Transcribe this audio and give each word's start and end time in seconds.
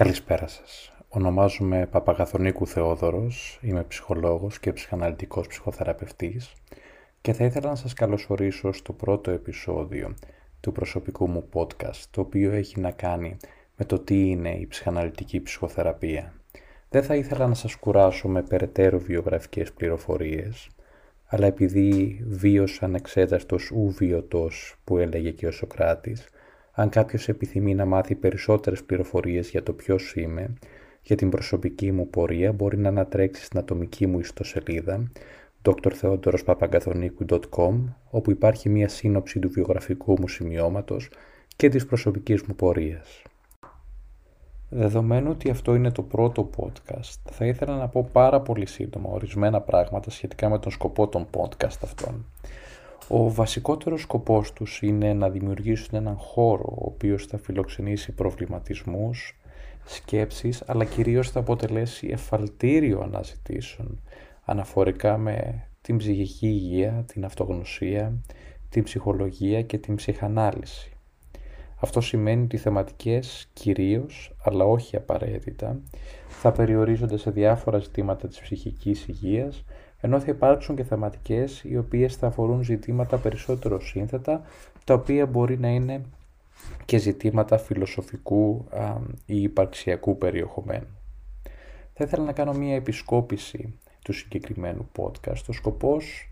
Καλησπέρα 0.00 0.46
σας. 0.46 0.92
Ονομάζομαι 1.08 1.86
Παπαγαθονίκου 1.90 2.66
Θεόδωρος, 2.66 3.58
είμαι 3.62 3.82
ψυχολόγος 3.84 4.58
και 4.60 4.72
ψυχαναλυτικός 4.72 5.46
ψυχοθεραπευτής 5.46 6.52
και 7.20 7.32
θα 7.32 7.44
ήθελα 7.44 7.68
να 7.68 7.74
σας 7.74 7.92
καλωσορίσω 7.92 8.72
στο 8.72 8.92
πρώτο 8.92 9.30
επεισόδιο 9.30 10.14
του 10.60 10.72
προσωπικού 10.72 11.28
μου 11.28 11.48
podcast, 11.52 12.02
το 12.10 12.20
οποίο 12.20 12.52
έχει 12.52 12.80
να 12.80 12.90
κάνει 12.90 13.36
με 13.76 13.84
το 13.84 13.98
τι 13.98 14.30
είναι 14.30 14.50
η 14.50 14.66
ψυχαναλυτική 14.66 15.40
ψυχοθεραπεία. 15.42 16.34
Δεν 16.88 17.02
θα 17.02 17.14
ήθελα 17.14 17.46
να 17.46 17.54
σας 17.54 17.74
κουράσω 17.74 18.28
με 18.28 18.42
περαιτέρω 18.42 18.98
βιογραφικές 18.98 19.72
πληροφορίες, 19.72 20.68
αλλά 21.26 21.46
επειδή 21.46 22.20
βίωσα 22.28 22.84
ανεξέταστος 22.84 23.70
ου 23.70 23.90
βιωτός 23.90 24.76
που 24.84 24.98
έλεγε 24.98 25.30
και 25.30 25.46
ο 25.46 25.50
Σοκράτης, 25.50 26.28
αν 26.80 26.88
κάποιος 26.88 27.28
επιθυμεί 27.28 27.74
να 27.74 27.84
μάθει 27.84 28.14
περισσότερες 28.14 28.84
πληροφορίες 28.84 29.50
για 29.50 29.62
το 29.62 29.72
ποιος 29.72 30.14
είμαι, 30.14 30.54
για 31.02 31.16
την 31.16 31.30
προσωπική 31.30 31.92
μου 31.92 32.08
πορεία 32.08 32.52
μπορεί 32.52 32.78
να 32.78 32.88
ανατρέξει 32.88 33.44
στην 33.44 33.58
ατομική 33.58 34.06
μου 34.06 34.18
ιστοσελίδα 34.18 35.10
drtheodorospapagathonikou.com 35.62 37.74
όπου 38.10 38.30
υπάρχει 38.30 38.68
μία 38.68 38.88
σύνοψη 38.88 39.38
του 39.38 39.50
βιογραφικού 39.50 40.16
μου 40.20 40.28
σημειώματος 40.28 41.10
και 41.56 41.68
της 41.68 41.86
προσωπικής 41.86 42.42
μου 42.42 42.54
πορείας. 42.54 43.22
Δεδομένου 44.68 45.30
ότι 45.30 45.50
αυτό 45.50 45.74
είναι 45.74 45.90
το 45.90 46.02
πρώτο 46.02 46.50
podcast, 46.56 47.14
θα 47.30 47.46
ήθελα 47.46 47.76
να 47.76 47.88
πω 47.88 48.08
πάρα 48.12 48.40
πολύ 48.40 48.66
σύντομα 48.66 49.10
ορισμένα 49.10 49.60
πράγματα 49.60 50.10
σχετικά 50.10 50.48
με 50.48 50.58
τον 50.58 50.72
σκοπό 50.72 51.08
των 51.08 51.26
podcast 51.36 51.78
αυτών. 51.82 52.24
Ο 53.12 53.30
βασικότερος 53.30 54.00
σκοπός 54.00 54.52
τους 54.52 54.82
είναι 54.82 55.12
να 55.12 55.30
δημιουργήσουν 55.30 55.88
έναν 55.92 56.16
χώρο 56.16 56.74
ο 56.78 56.84
οποίος 56.86 57.26
θα 57.26 57.38
φιλοξενήσει 57.38 58.12
προβληματισμούς, 58.12 59.38
σκέψεις, 59.84 60.62
αλλά 60.66 60.84
κυρίως 60.84 61.30
θα 61.30 61.40
αποτελέσει 61.40 62.08
εφαλτήριο 62.10 63.00
αναζητήσεων 63.00 64.00
αναφορικά 64.44 65.18
με 65.18 65.64
την 65.80 65.96
ψυχική 65.96 66.46
υγεία, 66.46 67.04
την 67.06 67.24
αυτογνωσία, 67.24 68.12
την 68.68 68.82
ψυχολογία 68.82 69.62
και 69.62 69.78
την 69.78 69.94
ψυχανάλυση. 69.94 70.92
Αυτό 71.76 72.00
σημαίνει 72.00 72.42
ότι 72.42 72.56
οι 72.56 72.58
θεματικές 72.58 73.48
κυρίως, 73.52 74.36
αλλά 74.44 74.64
όχι 74.64 74.96
απαραίτητα, 74.96 75.80
θα 76.28 76.52
περιορίζονται 76.52 77.16
σε 77.16 77.30
διάφορα 77.30 77.78
ζητήματα 77.78 78.28
της 78.28 78.40
ψυχικής 78.40 79.06
υγείας, 79.08 79.64
ενώ 80.00 80.20
θα 80.20 80.30
υπάρξουν 80.30 80.76
και 80.76 80.84
θεματικές 80.84 81.62
οι 81.64 81.76
οποίες 81.76 82.16
θα 82.16 82.26
αφορούν 82.26 82.62
ζητήματα 82.62 83.16
περισσότερο 83.16 83.80
σύνθετα, 83.80 84.42
τα 84.84 84.94
οποία 84.94 85.26
μπορεί 85.26 85.58
να 85.58 85.68
είναι 85.68 86.04
και 86.84 86.98
ζητήματα 86.98 87.58
φιλοσοφικού 87.58 88.64
ή 89.26 89.42
υπαρξιακού 89.42 90.18
περιεχομένου. 90.18 90.86
Θα 91.92 92.04
ήθελα 92.04 92.24
να 92.24 92.32
κάνω 92.32 92.52
μία 92.52 92.74
επισκόπηση 92.74 93.74
του 94.02 94.12
συγκεκριμένου 94.12 94.88
podcast. 94.98 95.44
Ο 95.48 95.52
σκοπός 95.52 96.28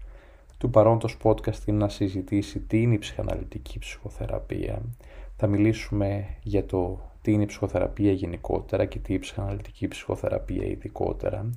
του 0.59 0.71
παρόντος 0.71 1.17
podcast 1.23 1.67
είναι 1.67 1.79
να 1.79 1.89
συζητήσει 1.89 2.59
τι 2.59 2.83
είναι 2.83 2.95
η 2.95 2.99
ψυχαναλυτική 2.99 3.79
ψυχοθεραπεία. 3.79 4.83
Θα 5.37 5.47
μιλήσουμε 5.47 6.27
για 6.43 6.65
το 6.65 7.01
τι 7.29 7.35
είναι 7.35 7.43
η 7.43 7.47
ψυχοθεραπεία 7.47 8.13
γενικότερα 8.13 8.85
και 8.85 8.99
τι 8.99 9.05
είναι 9.09 9.19
η 9.19 9.21
ψυχαναλυτική 9.21 9.89
ψυχοθεραπεία 9.89 10.67
ειδικότερα. 10.67 11.51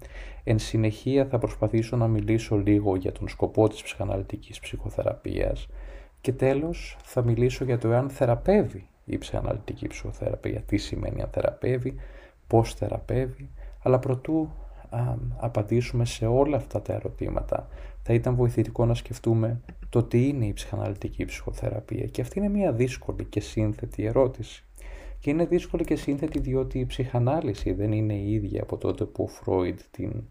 Εν 0.43 0.59
συνεχεία 0.59 1.25
θα 1.25 1.37
προσπαθήσω 1.37 1.97
να 1.97 2.07
μιλήσω 2.07 2.55
λίγο 2.55 2.95
για 2.95 3.11
τον 3.11 3.27
σκοπό 3.27 3.67
της 3.67 3.83
ψυχαναλυτικής 3.83 4.59
ψυχοθεραπείας 4.59 5.67
και 6.21 6.31
τέλος 6.33 6.97
θα 7.03 7.23
μιλήσω 7.23 7.63
για 7.63 7.77
το 7.77 7.91
εάν 7.91 8.09
θεραπεύει 8.09 8.87
η 9.05 9.17
ψυχαναλυτική 9.17 9.87
ψυχοθεραπεία, 9.87 10.61
τι 10.61 10.77
σημαίνει 10.77 11.21
αν 11.21 11.29
θεραπεύει, 11.31 11.95
πώς 12.47 12.73
θεραπεύει, 12.73 13.49
αλλά 13.83 13.99
προτού 13.99 14.49
α, 14.89 15.15
απαντήσουμε 15.37 16.05
σε 16.05 16.25
όλα 16.25 16.57
αυτά 16.57 16.81
τα 16.81 16.93
ερωτήματα 16.93 17.67
θα 18.01 18.13
ήταν 18.13 18.35
βοηθητικό 18.35 18.85
να 18.85 18.93
σκεφτούμε 18.93 19.61
το 19.89 20.03
τι 20.03 20.27
είναι 20.27 20.45
η 20.45 20.53
ψυχαναλυτική 20.53 21.25
ψυχοθεραπεία 21.25 22.05
και 22.05 22.21
αυτή 22.21 22.39
είναι 22.39 22.49
μια 22.49 22.71
δύσκολη 22.71 23.25
και 23.25 23.39
σύνθετη 23.39 24.05
ερώτηση. 24.05 24.63
Και 25.21 25.29
είναι 25.29 25.45
δύσκολη 25.45 25.83
και 25.83 25.95
σύνθετη 25.95 26.39
διότι 26.39 26.79
η 26.79 26.85
ψυχανάλυση 26.85 27.73
δεν 27.73 27.91
είναι 27.91 28.13
η 28.13 28.33
ίδια 28.33 28.61
από 28.61 28.77
τότε 28.77 29.05
που 29.05 29.23
ο 29.23 29.27
Φρόιντ 29.27 29.79
την, 29.91 30.23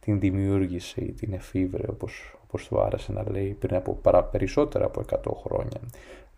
την 0.00 0.20
δημιούργησε 0.20 1.00
ή 1.00 1.12
την 1.12 1.32
εφήβρε 1.32 1.82
όπως, 1.90 2.38
όπως 2.44 2.68
του 2.68 2.80
άρεσε 2.80 3.12
να 3.12 3.30
λέει 3.30 3.56
πριν 3.58 3.74
από 3.76 3.94
παρά, 3.94 4.24
περισσότερα 4.24 4.84
από 4.84 5.02
100 5.10 5.16
χρόνια. 5.44 5.80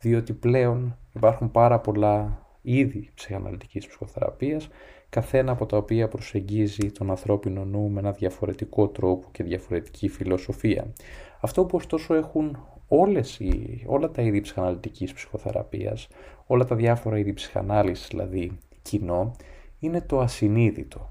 Διότι 0.01 0.33
πλέον 0.33 0.97
υπάρχουν 1.15 1.51
πάρα 1.51 1.81
πολλά 1.81 2.47
είδη 2.63 3.11
ψυχαναλυτικής 3.15 3.87
ψυχοθεραπείας 3.87 4.69
καθένα 5.09 5.53
από 5.53 5.67
τα 5.67 5.77
οποία 5.77 6.09
προσεγγίζει 6.09 6.91
τον 6.91 7.11
ανθρώπινο 7.11 7.65
νου 7.65 7.89
με 7.89 8.01
ένα 8.01 8.13
διαφορετικό 8.13 8.89
τρόπο 8.89 9.29
και 9.33 9.43
διαφορετική 9.43 10.09
φιλοσοφία. 10.09 10.93
Αυτό 11.41 11.65
που 11.65 11.77
ωστόσο 11.77 12.15
έχουν 12.15 12.59
όλες 12.89 13.39
οι, 13.39 13.83
όλα 13.87 14.11
τα 14.11 14.23
είδη 14.23 14.41
ψυχαναλυτικής 14.41 15.13
ψυχοθεραπείας, 15.13 16.09
όλα 16.47 16.65
τα 16.65 16.77
διάφορα 16.77 17.19
είδη 17.19 17.33
ψυχανάλυσης 17.33 18.09
δηλαδή 18.09 18.59
κοινό, 18.83 19.37
είναι 19.79 20.01
το 20.01 20.21
ασυνείδητο. 20.21 21.11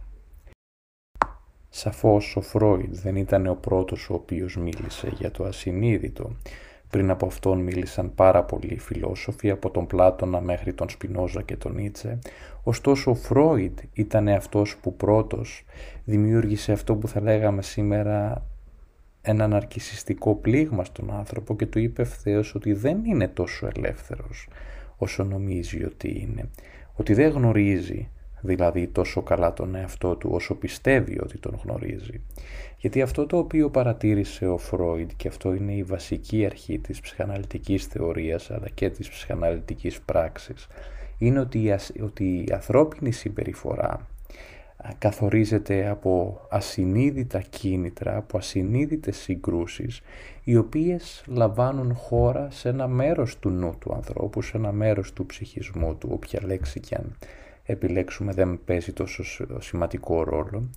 Σαφώς 1.69 2.35
ο 2.35 2.41
Φρόιντ 2.41 2.95
δεν 2.95 3.15
ήταν 3.15 3.47
ο 3.47 3.55
πρώτος 3.55 4.09
ο 4.09 4.13
οποίος 4.13 4.57
μίλησε 4.57 5.11
για 5.17 5.31
το 5.31 5.43
ασυνείδητο. 5.43 6.31
Πριν 6.89 7.09
από 7.09 7.25
αυτόν 7.25 7.59
μίλησαν 7.59 8.15
πάρα 8.15 8.43
πολλοί 8.43 8.77
φιλόσοφοι 8.79 9.49
από 9.49 9.69
τον 9.69 9.87
Πλάτωνα 9.87 10.41
μέχρι 10.41 10.73
τον 10.73 10.89
Σπινόζα 10.89 11.41
και 11.41 11.55
τον 11.55 11.75
Νίτσε, 11.75 12.19
ωστόσο 12.63 13.11
ο 13.11 13.15
Φρόιντ 13.15 13.79
ήταν 13.93 14.27
αυτός 14.27 14.77
που 14.77 14.95
πρώτος 14.95 15.65
δημιούργησε 16.05 16.71
αυτό 16.71 16.95
που 16.95 17.07
θα 17.07 17.21
λέγαμε 17.21 17.61
σήμερα 17.61 18.45
έναν 19.25 19.53
αρκισιστικό 19.53 20.35
πλήγμα 20.35 20.83
στον 20.83 21.11
άνθρωπο 21.11 21.55
και 21.55 21.65
του 21.65 21.79
είπε 21.79 22.01
ευθέως 22.01 22.55
ότι 22.55 22.73
δεν 22.73 23.05
είναι 23.05 23.27
τόσο 23.27 23.69
ελεύθερος 23.75 24.47
όσο 24.97 25.23
νομίζει 25.23 25.83
ότι 25.83 26.19
είναι, 26.21 26.49
ότι 26.93 27.13
δεν 27.13 27.31
γνωρίζει 27.31 28.09
δηλαδή 28.41 28.87
τόσο 28.87 29.21
καλά 29.21 29.53
τον 29.53 29.75
εαυτό 29.75 30.15
του 30.15 30.29
όσο 30.33 30.55
πιστεύει 30.55 31.19
ότι 31.21 31.37
τον 31.37 31.59
γνωρίζει. 31.63 32.21
Γιατί 32.77 33.01
αυτό 33.01 33.25
το 33.25 33.37
οποίο 33.37 33.69
παρατήρησε 33.69 34.47
ο 34.47 34.57
Φρόιντ 34.57 35.11
και 35.15 35.27
αυτό 35.27 35.53
είναι 35.53 35.73
η 35.73 35.83
βασική 35.83 36.45
αρχή 36.45 36.79
της 36.79 36.99
ψυχαναλυτικής 36.99 37.85
θεωρίας 37.85 38.51
αλλά 38.51 38.67
και 38.73 38.89
της 38.89 39.09
ψυχαναλυτικής 39.09 40.01
πράξης 40.01 40.67
είναι 41.17 41.39
ότι 41.39 41.59
η, 41.59 42.01
ότι 42.01 42.23
η 42.23 42.51
ανθρώπινη 42.53 43.11
συμπεριφορά 43.11 44.07
καθορίζεται 44.97 45.87
από 45.87 46.41
ασυνείδητα 46.49 47.39
κίνητρα, 47.39 48.17
από 48.17 48.37
ασυνείδητες 48.37 49.17
συγκρούσεις 49.17 50.01
οι 50.43 50.55
οποίες 50.55 51.23
λαμβάνουν 51.27 51.93
χώρα 51.95 52.47
σε 52.51 52.69
ένα 52.69 52.87
μέρος 52.87 53.39
του 53.39 53.49
νου 53.49 53.75
του 53.79 53.93
ανθρώπου, 53.93 54.41
σε 54.41 54.57
ένα 54.57 54.71
μέρος 54.71 55.13
του 55.13 55.25
ψυχισμού 55.25 55.95
του, 55.95 56.09
όποια 56.11 56.39
λέξη 56.43 56.79
και 56.79 56.95
αν 56.95 57.15
επιλέξουμε 57.63 58.33
δεν 58.33 58.59
παίζει 58.65 58.93
τόσο 58.93 59.23
σημαντικό 59.59 60.23
ρόλο 60.23 60.69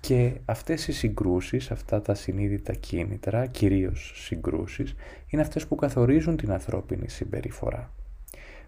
και 0.00 0.32
αυτές 0.44 0.88
οι 0.88 0.92
συγκρούσεις, 0.92 1.70
αυτά 1.70 2.02
τα 2.02 2.14
συνείδητα 2.14 2.72
κίνητρα, 2.72 3.46
κυρίως 3.46 4.12
συγκρούσεις, 4.14 4.94
είναι 5.28 5.42
αυτές 5.42 5.66
που 5.66 5.74
καθορίζουν 5.74 6.36
την 6.36 6.52
ανθρώπινη 6.52 7.08
συμπεριφορά. 7.08 7.92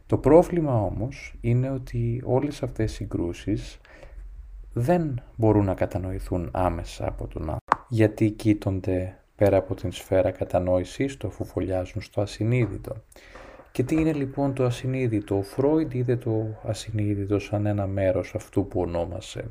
Το 0.06 0.18
πρόβλημα 0.18 0.82
όμως 0.82 1.34
είναι 1.40 1.70
ότι 1.70 2.22
όλες 2.24 2.62
αυτές 2.62 2.92
οι 2.92 2.94
συγκρούσεις 2.94 3.80
δεν 4.74 5.22
μπορούν 5.36 5.64
να 5.64 5.74
κατανοηθούν 5.74 6.48
άμεσα 6.52 7.06
από 7.08 7.26
τον 7.26 7.40
άνθρωπο, 7.40 7.86
γιατί 7.88 8.30
κοίτονται 8.30 9.18
πέρα 9.36 9.56
από 9.56 9.74
την 9.74 9.92
σφαίρα 9.92 10.30
κατανόησής 10.30 11.16
του 11.16 11.26
αφού 11.26 11.44
φωλιάζουν 11.44 12.02
στο 12.02 12.20
ασυνείδητο. 12.20 12.96
Και 13.72 13.82
τι 13.82 13.94
είναι 13.94 14.12
λοιπόν 14.12 14.54
το 14.54 14.64
ασυνείδητο; 14.64 15.36
Ο 15.36 15.42
Φρόιντ 15.42 15.94
είδε 15.94 16.16
το 16.16 16.46
ασυνείδητο 16.62 17.38
σαν 17.38 17.66
ένα 17.66 17.86
μέρος 17.86 18.34
αυτού 18.34 18.66
που 18.66 18.80
ονόμασε 18.80 19.44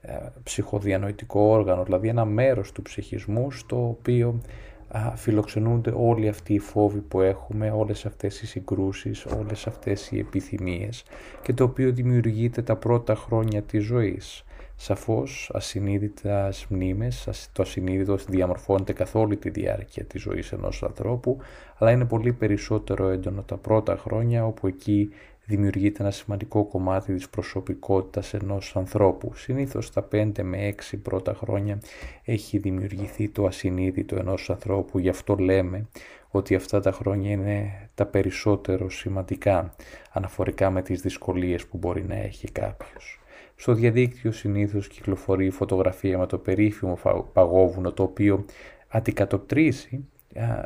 ε, 0.00 0.16
ψυχοδιανοητικό 0.42 1.40
όργανο, 1.40 1.84
δηλαδή 1.84 2.08
ένα 2.08 2.24
μέρος 2.24 2.72
του 2.72 2.82
ψυχισμού 2.82 3.50
στο 3.50 3.88
οποίο 3.88 4.40
α, 4.88 5.16
φιλοξενούνται 5.16 5.92
όλοι 5.96 6.28
αυτοί 6.28 6.54
οι 6.54 6.58
φόβοι 6.58 7.00
που 7.00 7.20
έχουμε, 7.20 7.70
όλες 7.70 8.06
αυτές 8.06 8.42
οι 8.42 8.46
συγκρούσεις, 8.46 9.26
όλες 9.26 9.66
αυτές 9.66 10.10
οι 10.10 10.18
επιθυμίες 10.18 11.04
και 11.42 11.52
το 11.52 11.64
οποίο 11.64 11.92
δημιουργείται 11.92 12.62
τα 12.62 12.76
πρώτα 12.76 13.14
χρόνια 13.14 13.62
της 13.62 13.84
ζωής. 13.84 14.42
Σαφώς 14.80 15.50
ασυνείδητα 15.54 16.52
μνήμες, 16.68 17.48
το 17.52 17.62
ασυνείδητο 17.62 18.16
διαμορφώνεται 18.16 18.92
καθ' 18.92 19.14
όλη 19.14 19.36
τη 19.36 19.50
διάρκεια 19.50 20.04
της 20.04 20.20
ζωής 20.22 20.52
ενός 20.52 20.82
ανθρώπου, 20.82 21.38
αλλά 21.78 21.90
είναι 21.90 22.04
πολύ 22.04 22.32
περισσότερο 22.32 23.08
έντονο 23.08 23.42
τα 23.42 23.56
πρώτα 23.56 23.96
χρόνια 23.96 24.46
όπου 24.46 24.66
εκεί 24.66 25.10
δημιουργείται 25.44 26.02
ένα 26.02 26.10
σημαντικό 26.10 26.64
κομμάτι 26.64 27.14
της 27.14 27.28
προσωπικότητας 27.28 28.34
ενός 28.34 28.76
ανθρώπου. 28.76 29.32
Συνήθως 29.34 29.86
στα 29.86 30.08
5 30.12 30.42
με 30.42 30.74
6 30.90 30.98
πρώτα 31.02 31.34
χρόνια 31.34 31.80
έχει 32.24 32.58
δημιουργηθεί 32.58 33.28
το 33.28 33.46
ασυνείδητο 33.46 34.16
ενός 34.16 34.50
ανθρώπου, 34.50 34.98
γι' 34.98 35.08
αυτό 35.08 35.34
λέμε 35.34 35.86
ότι 36.28 36.54
αυτά 36.54 36.80
τα 36.80 36.92
χρόνια 36.92 37.30
είναι 37.30 37.88
τα 37.94 38.06
περισσότερο 38.06 38.90
σημαντικά 38.90 39.74
αναφορικά 40.12 40.70
με 40.70 40.82
τις 40.82 41.00
δυσκολίες 41.00 41.66
που 41.66 41.78
μπορεί 41.78 42.04
να 42.04 42.16
έχει 42.16 42.50
κάποιος. 42.50 43.17
Στο 43.60 43.72
διαδίκτυο 43.72 44.32
συνήθως 44.32 44.88
κυκλοφορεί 44.88 45.50
φωτογραφία 45.50 46.18
με 46.18 46.26
το 46.26 46.38
περίφημο 46.38 46.98
παγόβουνο 47.32 47.92
το 47.92 48.02
οποίο 48.02 48.44
αντικατοπτρίζει 48.88 50.04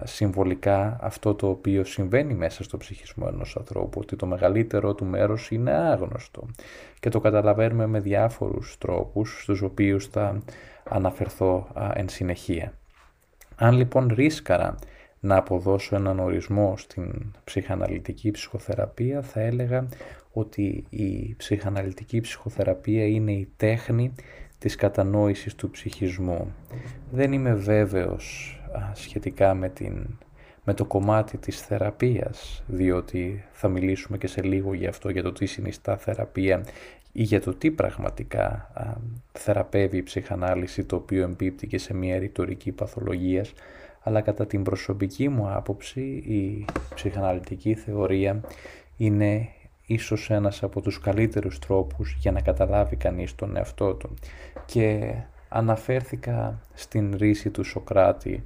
συμβολικά 0.05 0.99
αυτό 1.01 1.35
το 1.35 1.49
οποίο 1.49 1.85
συμβαίνει 1.85 2.35
μέσα 2.35 2.63
στο 2.63 2.77
ψυχισμό 2.77 3.27
ενός 3.33 3.57
ανθρώπου, 3.57 4.01
ότι 4.01 4.17
το 4.17 4.27
μεγαλύτερο 4.27 4.95
του 4.95 5.05
μέρος 5.05 5.51
είναι 5.51 5.73
άγνωστο 5.73 6.47
και 7.01 7.09
το 7.09 7.21
καταλαβαίνουμε 7.21 7.87
με 7.87 8.01
διάφορους 8.01 8.79
τρόπους 8.79 9.43
στους 9.43 9.63
οποίους 9.63 10.07
θα 10.07 10.43
αναφερθώ 10.89 11.69
εν 11.95 12.09
συνεχεία. 12.09 12.73
Αν 13.57 13.75
λοιπόν 13.75 14.13
ρίσκαρα 14.15 14.75
να 15.21 15.37
αποδώσω 15.37 15.97
έναν 15.97 16.19
ορισμό 16.19 16.75
στην 16.77 17.33
ψυχαναλυτική 17.45 18.31
ψυχοθεραπεία 18.31 19.23
θα 19.23 19.41
έλεγα 19.41 19.89
ότι 20.33 20.85
η 20.91 21.35
ψυχαναλυτική 21.37 22.21
ψυχοθεραπεία 22.21 23.07
είναι 23.07 23.33
η 23.33 23.49
τέχνη 23.57 24.13
της 24.59 24.75
κατανόησης 24.75 25.55
του 25.55 25.71
ψυχισμού. 25.71 26.55
Δεν 27.11 27.33
είμαι 27.33 27.55
βέβαιος 27.55 28.57
σχετικά 28.93 29.55
με, 29.55 29.69
την, 29.69 30.07
με 30.65 30.75
το 30.75 30.85
κομμάτι 30.85 31.37
της 31.39 31.61
θεραπείας, 31.61 32.63
διότι 32.67 33.45
θα 33.53 33.69
μιλήσουμε 33.69 34.19
και 34.19 34.27
σε 34.27 34.43
λίγο 34.43 34.75
για 34.75 34.89
αυτό, 34.89 35.09
για 35.09 35.23
το 35.23 35.33
τι 35.33 35.47
συνιστά 35.47 35.97
θεραπεία 35.97 36.65
ή 37.13 37.23
για 37.23 37.41
το 37.41 37.55
τι 37.55 37.71
πραγματικά 37.71 38.73
θεραπεύει 39.33 39.97
η 39.97 40.03
ψυχανάλυση, 40.03 40.85
το 40.85 40.97
οποίο 40.97 41.23
εμπίπτει 41.23 41.67
και 41.67 41.79
σε 41.79 41.95
μια 41.95 42.19
ρητορική 42.19 42.73
παθολογίας, 42.73 43.53
αλλά 44.01 44.21
κατά 44.21 44.47
την 44.47 44.63
προσωπική 44.63 45.29
μου 45.29 45.51
άποψη 45.51 46.01
η 46.11 46.65
ψυχαναλυτική 46.95 47.75
θεωρία 47.75 48.41
είναι 48.97 49.49
ίσως 49.87 50.31
ένας 50.31 50.63
από 50.63 50.81
τους 50.81 50.99
καλύτερους 50.99 51.59
τρόπους 51.59 52.17
για 52.19 52.33
να 52.33 52.41
καταλάβει 52.41 52.97
κανείς 52.97 53.35
τον 53.35 53.57
εαυτό 53.57 53.95
του. 53.95 54.15
Και 54.65 55.15
αναφέρθηκα 55.49 56.61
στην 56.75 57.17
ρίση 57.17 57.51
του 57.51 57.65
Σοκράτη 57.65 58.45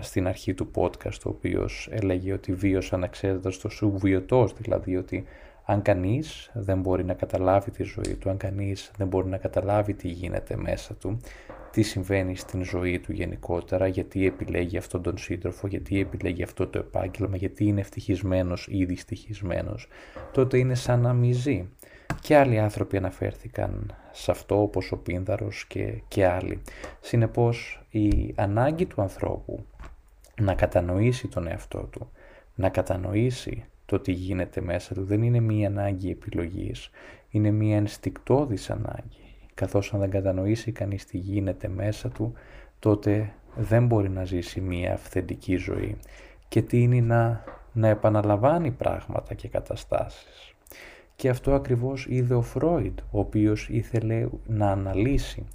στην 0.00 0.26
αρχή 0.26 0.54
του 0.54 0.70
podcast, 0.74 1.20
ο 1.26 1.28
οποίος 1.28 1.88
έλεγε 1.90 2.32
ότι 2.32 2.52
βίωσε 2.52 2.94
αναξέτατος 2.94 3.60
το 3.60 3.68
σουβιωτός, 3.68 4.54
δηλαδή 4.54 4.96
ότι 4.96 5.24
αν 5.64 5.82
κανείς 5.82 6.50
δεν 6.54 6.80
μπορεί 6.80 7.04
να 7.04 7.14
καταλάβει 7.14 7.70
τη 7.70 7.82
ζωή 7.82 8.14
του, 8.14 8.30
αν 8.30 8.36
κανείς 8.36 8.90
δεν 8.96 9.06
μπορεί 9.06 9.28
να 9.28 9.36
καταλάβει 9.36 9.94
τι 9.94 10.08
γίνεται 10.08 10.56
μέσα 10.56 10.94
του, 10.94 11.20
τι 11.72 11.82
συμβαίνει 11.82 12.36
στην 12.36 12.64
ζωή 12.64 12.98
του 12.98 13.12
γενικότερα, 13.12 13.86
γιατί 13.86 14.26
επιλέγει 14.26 14.76
αυτόν 14.76 15.02
τον 15.02 15.18
σύντροφο, 15.18 15.66
γιατί 15.66 16.00
επιλέγει 16.00 16.42
αυτό 16.42 16.66
το 16.66 16.78
επάγγελμα, 16.78 17.36
γιατί 17.36 17.64
είναι 17.64 17.80
ευτυχισμένος 17.80 18.66
ή 18.70 18.84
δυστυχισμένος, 18.84 19.88
τότε 20.32 20.58
είναι 20.58 20.74
σαν 20.74 21.00
να 21.00 21.12
μη 21.12 21.32
ζει. 21.32 21.66
Και 22.20 22.36
άλλοι 22.36 22.58
άνθρωποι 22.58 22.96
αναφέρθηκαν 22.96 23.96
σε 24.12 24.30
αυτό, 24.30 24.62
όπως 24.62 24.92
ο 24.92 24.96
Πίνδαρος 24.96 25.66
και, 25.66 26.02
και 26.08 26.26
άλλοι. 26.26 26.62
Συνεπώς, 27.00 27.84
η 27.90 28.32
ανάγκη 28.36 28.86
του 28.86 29.02
ανθρώπου 29.02 29.64
να 30.40 30.54
κατανοήσει 30.54 31.28
τον 31.28 31.46
εαυτό 31.46 31.88
του, 31.92 32.10
να 32.54 32.68
κατανοήσει 32.68 33.64
το 33.86 34.00
τι 34.00 34.12
γίνεται 34.12 34.60
μέσα 34.60 34.94
του 34.94 35.04
δεν 35.04 35.22
είναι 35.22 35.40
μία 35.40 35.68
ανάγκη 35.68 36.10
επιλογής, 36.10 36.90
είναι 37.30 37.50
μία 37.50 37.76
ενστικτόδης 37.76 38.70
ανάγκη. 38.70 39.31
Καθώς 39.54 39.94
αν 39.94 40.00
δεν 40.00 40.10
κατανοήσει 40.10 40.72
κανείς 40.72 41.06
τι 41.06 41.18
γίνεται 41.18 41.68
μέσα 41.68 42.08
του, 42.08 42.32
τότε 42.78 43.32
δεν 43.56 43.86
μπορεί 43.86 44.08
να 44.08 44.24
ζήσει 44.24 44.60
μία 44.60 44.92
αυθεντική 44.92 45.56
ζωή 45.56 45.96
και 46.48 46.62
τι 46.62 46.82
είναι 46.82 47.00
να, 47.00 47.44
να 47.72 47.88
επαναλαμβάνει 47.88 48.70
πράγματα 48.70 49.34
και 49.34 49.48
καταστάσεις. 49.48 50.54
Και 51.16 51.28
αυτό 51.28 51.54
ακριβώς 51.54 52.06
είδε 52.08 52.34
ο 52.34 52.42
Φρόιντ, 52.42 52.98
ο 53.10 53.18
οποίος 53.18 53.68
ήθελε 53.68 54.28
να 54.46 54.70
αναλύσει 54.70 55.46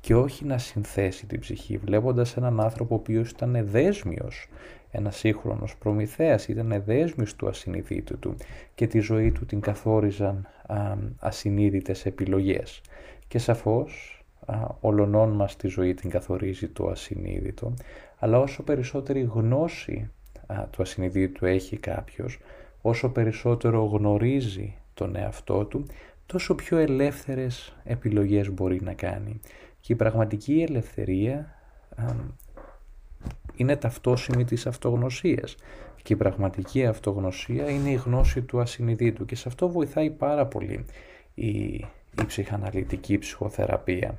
και 0.00 0.14
όχι 0.14 0.44
να 0.44 0.58
συνθέσει 0.58 1.26
την 1.26 1.40
ψυχή, 1.40 1.76
βλέποντας 1.76 2.36
έναν 2.36 2.60
άνθρωπο 2.60 2.94
ο 2.94 2.98
οποίος 2.98 3.30
ήταν 3.30 3.58
δέσμιος 3.62 4.48
ένας 4.90 5.16
σύγχρονος 5.16 5.76
προμηθέας, 5.76 6.48
ήταν 6.48 6.82
δέσμιος 6.86 7.36
του 7.36 7.48
ασυνειδήτου 7.48 8.18
του 8.18 8.36
και 8.74 8.86
τη 8.86 8.98
ζωή 8.98 9.32
του 9.32 9.46
την 9.46 9.60
καθόριζαν 9.60 10.48
α, 10.66 10.94
ασυνείδητες 11.18 12.06
επιλογές. 12.06 12.80
Και 13.28 13.38
σαφώς 13.38 14.24
α, 14.46 14.56
ολονών 14.80 15.32
μας 15.32 15.56
τη 15.56 15.68
ζωή 15.68 15.94
την 15.94 16.10
καθορίζει 16.10 16.68
το 16.68 16.88
ασυνείδητο, 16.88 17.74
αλλά 18.18 18.38
όσο 18.38 18.62
περισσότερη 18.62 19.20
γνώση 19.20 20.10
α, 20.46 20.66
του 20.70 20.82
ασυνειδήτου 20.82 21.46
έχει 21.46 21.76
κάποιος, 21.76 22.38
όσο 22.82 23.08
περισσότερο 23.08 23.84
γνωρίζει 23.84 24.74
τον 24.94 25.16
εαυτό 25.16 25.64
του, 25.64 25.86
τόσο 26.26 26.54
πιο 26.54 26.76
ελεύθερες 26.76 27.76
επιλογές 27.84 28.50
μπορεί 28.50 28.80
να 28.82 28.92
κάνει. 28.92 29.40
Και 29.80 29.92
η 29.92 29.96
πραγματική 29.96 30.64
ελευθερία 30.68 31.54
είναι 33.56 33.76
ταυτόσιμη 33.76 34.44
της 34.44 34.66
αυτογνωσίας 34.66 35.56
και 36.02 36.12
η 36.12 36.16
πραγματική 36.16 36.86
αυτογνωσία 36.86 37.70
είναι 37.70 37.90
η 37.90 37.94
γνώση 37.94 38.42
του 38.42 38.60
ασυνειδήτου 38.60 39.24
και 39.24 39.36
σε 39.36 39.48
αυτό 39.48 39.68
βοηθάει 39.68 40.10
πάρα 40.10 40.46
πολύ 40.46 40.84
η, 41.34 41.84
η 42.22 42.26
ψυχαναλυτική 42.26 43.18
ψυχοθεραπεία 43.18 44.18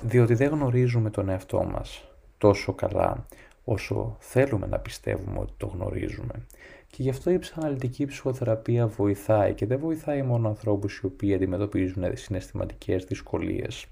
διότι 0.00 0.34
δεν 0.34 0.48
γνωρίζουμε 0.48 1.10
τον 1.10 1.28
εαυτό 1.28 1.64
μας 1.64 2.04
τόσο 2.38 2.72
καλά 2.72 3.26
όσο 3.64 4.16
θέλουμε 4.18 4.66
να 4.66 4.78
πιστεύουμε 4.78 5.38
ότι 5.38 5.52
το 5.56 5.66
γνωρίζουμε. 5.66 6.46
Και 6.86 7.02
γι' 7.02 7.10
αυτό 7.10 7.30
η 7.30 7.38
ψυχαναλυτική 7.38 8.06
ψυχοθεραπεία 8.06 8.86
βοηθάει 8.86 9.54
και 9.54 9.66
δεν 9.66 9.78
βοηθάει 9.78 10.22
μόνο 10.22 10.48
ανθρώπους 10.48 10.96
οι 10.96 11.06
οποίοι 11.06 11.34
αντιμετωπίζουν 11.34 12.04
συναισθηματικές 12.16 13.04
δυσκολίες 13.04 13.86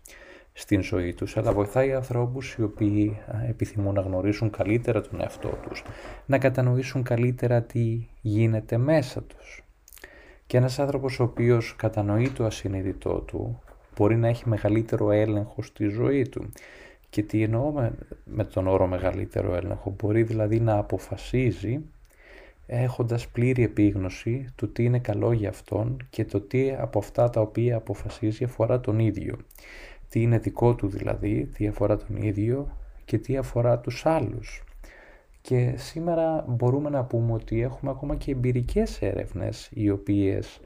στην 0.53 0.83
ζωή 0.83 1.15
τους, 1.15 1.37
αλλά 1.37 1.53
βοηθάει 1.53 1.93
ανθρώπους 1.93 2.55
οι 2.55 2.63
οποίοι 2.63 3.19
επιθυμούν 3.49 3.95
να 3.95 4.01
γνωρίσουν 4.01 4.51
καλύτερα 4.51 5.01
τον 5.01 5.21
εαυτό 5.21 5.59
τους, 5.69 5.83
να 6.27 6.39
κατανοήσουν 6.39 7.03
καλύτερα 7.03 7.63
τι 7.63 8.09
γίνεται 8.21 8.77
μέσα 8.77 9.23
τους. 9.23 9.68
Και 10.49 10.57
ένας 10.57 10.79
άνθρωπος 10.79 11.21
ο 11.21 11.23
οποίος 11.23 11.75
κατανοεί 11.77 12.31
το 12.31 12.45
ασυνειδητό 12.45 13.19
του, 13.19 13.63
μπορεί 13.97 14.17
να 14.17 14.29
έχει 14.29 14.49
μεγαλύτερο 14.49 15.11
έλεγχο 15.11 15.63
στη 15.63 15.89
ζωή 15.89 16.29
του. 16.29 16.51
Και 17.11 17.23
τι 17.23 17.43
εννοώ 17.43 17.71
με, 17.71 17.93
με 18.25 18.45
τον 18.45 18.67
όρο 18.67 18.87
μεγαλύτερο 18.87 19.55
έλεγχο, 19.55 19.95
μπορεί 19.99 20.23
δηλαδή 20.23 20.61
να 20.61 20.77
αποφασίζει 20.79 21.81
έχοντας 22.67 23.29
πλήρη 23.29 23.63
επίγνωση 23.63 24.47
του 24.55 24.73
τι 24.73 24.85
είναι 24.85 24.99
καλό 24.99 25.33
για 25.33 25.49
αυτόν 25.49 25.97
και 26.11 26.25
το 26.25 26.41
τι 26.41 26.75
από 26.75 26.99
αυτά 26.99 27.31
τα 27.31 27.41
οποία 27.41 27.77
αποφασίζει 27.77 28.45
αφορά 28.45 28.81
τον 28.81 28.99
ίδιο 28.99 29.37
τι 30.09 30.23
είναι 30.23 30.39
δικό 30.39 30.75
του 30.75 30.89
δηλαδή, 30.89 31.47
τι 31.55 31.67
αφορά 31.67 31.97
τον 31.97 32.17
ίδιο 32.17 32.77
και 33.05 33.19
τι 33.19 33.37
αφορά 33.37 33.79
τους 33.79 34.07
άλλους. 34.07 34.63
Και 35.49 35.75
σήμερα 35.77 36.45
μπορούμε 36.49 36.91
να 36.91 37.05
πούμε 37.05 37.33
ότι 37.33 37.63
έχουμε 37.63 37.91
ακόμα 37.91 38.17
και 38.17 38.31
εμπειρικές 38.31 39.03
έρευνες 39.03 39.69
οι 39.73 39.91
οποίες 39.91 40.61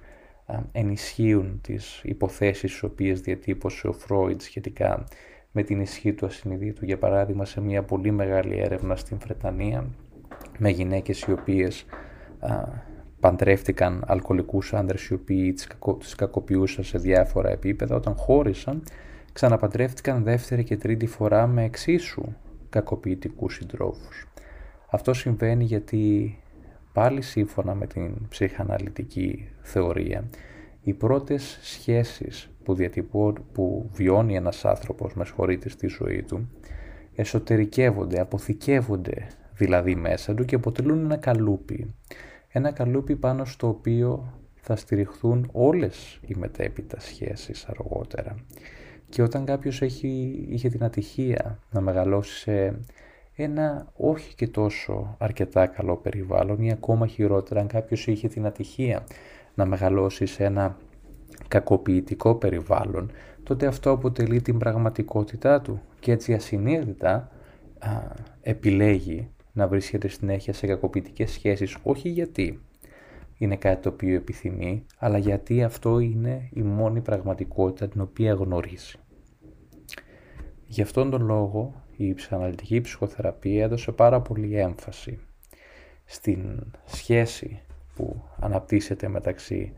ενισχύουν 0.73 1.61
τις 1.61 2.01
υποθέσεις 2.05 2.71
τις 2.71 2.83
οποίες 2.83 3.21
διατύπωσε 3.21 3.89
ο 3.89 3.93
Φρόιντ 3.93 4.41
σχετικά 4.41 5.05
με 5.53 5.63
την 5.63 5.81
ισχύ 5.81 6.13
του 6.13 6.27
ασυνειδήτου. 6.27 6.85
Για 6.85 6.99
παράδειγμα 6.99 7.45
σε 7.45 7.61
μια 7.61 7.83
πολύ 7.83 8.11
μεγάλη 8.11 8.59
έρευνα 8.59 8.97
στην 8.97 9.19
Βρετανία 9.19 9.87
με 10.59 10.71
γυναίκες 10.71 11.21
οι 11.21 11.33
οποίες 11.33 11.87
α, 12.39 12.65
παντρεύτηκαν 13.21 14.05
αλκοολικούς 14.07 14.75
άντρες 14.75 15.07
οι 15.07 15.15
οποίοι 15.15 15.53
τις 15.99 16.15
κακοποιούσαν 16.15 16.85
σε 16.85 16.99
διάφορα 16.99 17.51
επίπεδα 17.51 17.97
όταν 17.97 18.15
χώρισαν 18.15 18.83
ξαναπαντρεύτηκαν 19.33 20.23
δεύτερη 20.23 20.65
και 20.65 20.77
τρίτη 20.77 21.07
φορά 21.07 21.47
με 21.47 21.65
εξίσου 21.65 22.25
κακοποιητικούς 22.69 23.55
συντρόφους. 23.55 24.27
Αυτό 24.95 25.13
συμβαίνει 25.13 25.65
γιατί 25.65 26.37
πάλι 26.93 27.23
σύμφωνα 27.23 27.75
με 27.75 27.87
την 27.87 28.29
ψυχαναλυτική 28.29 29.49
θεωρία 29.61 30.25
οι 30.83 30.93
πρώτες 30.93 31.59
σχέσεις 31.63 32.51
που, 32.65 32.75
διατυπώ, 32.75 33.33
που 33.53 33.91
βιώνει 33.93 34.37
ένας 34.37 34.65
άνθρωπος 34.65 35.15
με 35.15 35.25
συγχωρείτε 35.25 35.69
στη 35.69 35.87
ζωή 35.87 36.23
του 36.23 36.49
εσωτερικεύονται, 37.15 38.21
αποθηκεύονται 38.21 39.27
δηλαδή 39.55 39.95
μέσα 39.95 40.35
του 40.35 40.45
και 40.45 40.55
αποτελούν 40.55 41.05
ένα 41.05 41.17
καλούπι. 41.17 41.95
Ένα 42.49 42.73
καλούπι 42.73 43.17
πάνω 43.17 43.45
στο 43.45 43.69
οποίο 43.69 44.33
θα 44.55 44.77
στηριχθούν 44.77 45.49
όλες 45.53 46.21
οι 46.27 46.35
μετέπειτα 46.35 47.01
σχέσεις 47.01 47.65
αργότερα. 47.65 48.35
Και 49.09 49.23
όταν 49.23 49.45
κάποιος 49.45 49.83
έχει, 49.83 50.45
είχε 50.49 50.69
την 50.69 50.85
ατυχία 50.85 51.59
να 51.71 51.81
μεγαλώσει 51.81 52.39
σε 52.39 52.79
ένα 53.35 53.87
όχι 53.97 54.35
και 54.35 54.49
τόσο 54.49 55.15
αρκετά 55.19 55.67
καλό 55.67 55.97
περιβάλλον 55.97 56.63
ή 56.63 56.73
ακόμα 56.73 57.07
χειρότερα 57.07 57.61
αν 57.61 57.67
κάποιος 57.67 58.07
είχε 58.07 58.29
την 58.29 58.47
ατυχία 58.47 59.05
να 59.55 59.67
μεγαλώσει 59.67 60.27
σε 60.27 60.45
ένα 60.45 60.77
κακοποιητικό 61.49 62.35
περιβάλλον, 62.35 63.11
τότε 63.43 63.67
αυτό 63.67 63.91
αποτελεί 63.91 64.43
την 64.43 64.59
πραγματικότητά 64.59 65.61
του 65.61 65.81
και 66.01 66.13
έτσι 66.13 66.35
ασυνείδητα 66.35 67.31
α, 67.79 67.91
επιλέγει 68.41 69.29
να 69.53 69.69
βρίσκεται 69.69 70.09
συνέχεια 70.09 70.53
σε 70.53 70.67
κακοποιητικές 70.67 71.31
σχέσεις, 71.31 71.77
όχι 71.83 72.09
γιατί 72.09 72.61
είναι 73.39 73.57
κάτι 73.57 73.83
το 73.83 73.89
οποίο 73.89 74.15
επιθυμεί, 74.15 74.87
αλλά 74.99 75.19
γιατί 75.19 75.63
αυτό 75.63 75.99
είναι 75.99 76.49
η 76.53 76.63
μόνη 76.63 77.01
πραγματικότητα 77.01 77.89
την 77.89 78.01
οποία 78.01 78.33
γνωρίζει. 78.33 78.97
Γι' 80.67 80.83
αυτόν 80.83 81.11
τον 81.11 81.23
λόγο 81.25 81.83
η 82.07 82.15
ψυχαναλυτική 82.15 82.81
ψυχοθεραπεία 82.81 83.65
έδωσε 83.65 83.93
πάρα 83.93 84.21
πολύ 84.21 84.59
έμφαση 84.59 85.19
στην 86.05 86.61
σχέση 86.85 87.61
που 87.95 88.23
αναπτύσσεται 88.41 89.09
μεταξύ 89.09 89.73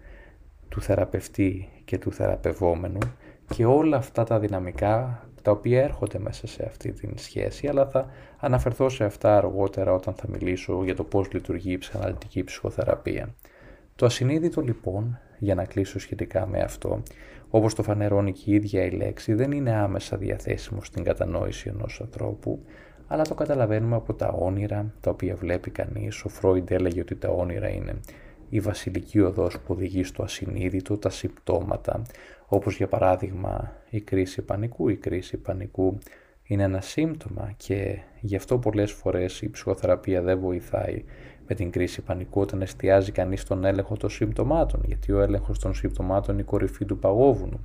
του 0.68 0.80
θεραπευτή 0.80 1.68
και 1.84 1.98
του 1.98 2.12
θεραπευόμενου 2.12 2.98
και 3.54 3.64
όλα 3.64 3.96
αυτά 3.96 4.24
τα 4.24 4.38
δυναμικά 4.38 5.24
τα 5.42 5.50
οποία 5.50 5.82
έρχονται 5.82 6.18
μέσα 6.18 6.46
σε 6.46 6.64
αυτή 6.66 6.92
την 6.92 7.12
σχέση, 7.14 7.68
αλλά 7.68 7.86
θα 7.86 8.10
αναφερθώ 8.38 8.88
σε 8.88 9.04
αυτά 9.04 9.36
αργότερα 9.36 9.92
όταν 9.92 10.14
θα 10.14 10.28
μιλήσω 10.28 10.84
για 10.84 10.94
το 10.94 11.04
πώς 11.04 11.32
λειτουργεί 11.32 11.72
η 11.72 11.78
ψυχαναλυτική 11.78 12.44
ψυχοθεραπεία. 12.44 13.34
Το 13.96 14.06
ασυνείδητο 14.06 14.60
λοιπόν, 14.60 15.18
για 15.38 15.54
να 15.54 15.64
κλείσω 15.64 15.98
σχετικά 15.98 16.46
με 16.46 16.60
αυτό, 16.60 17.02
όπως 17.56 17.74
το 17.74 17.82
φανερώνει 17.82 18.32
και 18.32 18.50
η 18.50 18.54
ίδια 18.54 18.84
η 18.84 18.90
λέξη, 18.90 19.34
δεν 19.34 19.52
είναι 19.52 19.74
άμεσα 19.74 20.16
διαθέσιμο 20.16 20.82
στην 20.82 21.04
κατανόηση 21.04 21.68
ενός 21.68 22.00
ανθρώπου, 22.00 22.64
αλλά 23.06 23.22
το 23.22 23.34
καταλαβαίνουμε 23.34 23.96
από 23.96 24.14
τα 24.14 24.28
όνειρα 24.28 24.94
τα 25.00 25.10
οποία 25.10 25.36
βλέπει 25.36 25.70
κανείς. 25.70 26.24
Ο 26.24 26.28
Φρόιντ 26.28 26.70
έλεγε 26.70 27.00
ότι 27.00 27.16
τα 27.16 27.28
όνειρα 27.28 27.68
είναι 27.68 28.00
η 28.48 28.60
βασιλική 28.60 29.20
οδός 29.20 29.58
που 29.58 29.74
οδηγεί 29.74 30.04
στο 30.04 30.22
ασυνείδητο, 30.22 30.98
τα 30.98 31.10
συμπτώματα, 31.10 32.02
όπως 32.46 32.76
για 32.76 32.88
παράδειγμα 32.88 33.72
η 33.90 34.00
κρίση 34.00 34.42
πανικού. 34.42 34.88
Η 34.88 34.96
κρίση 34.96 35.36
πανικού 35.36 35.98
είναι 36.44 36.62
ένα 36.62 36.80
σύμπτωμα 36.80 37.52
και 37.56 37.98
γι' 38.20 38.36
αυτό 38.36 38.58
πολλές 38.58 38.92
φορές 38.92 39.40
η 39.40 39.50
ψυχοθεραπεία 39.50 40.22
δεν 40.22 40.38
βοηθάει 40.38 41.04
με 41.48 41.54
την 41.54 41.70
κρίση 41.70 42.02
πανικού 42.02 42.40
όταν 42.40 42.62
εστιάζει 42.62 43.12
κανείς 43.12 43.40
στον 43.40 43.64
έλεγχο 43.64 43.96
των 43.96 44.10
συμπτωμάτων, 44.10 44.80
γιατί 44.86 45.12
ο 45.12 45.20
έλεγχος 45.20 45.58
των 45.58 45.74
συμπτωμάτων 45.74 46.34
είναι 46.34 46.42
η 46.42 46.46
κορυφή 46.46 46.84
του 46.84 46.98
παγόβουνου. 46.98 47.64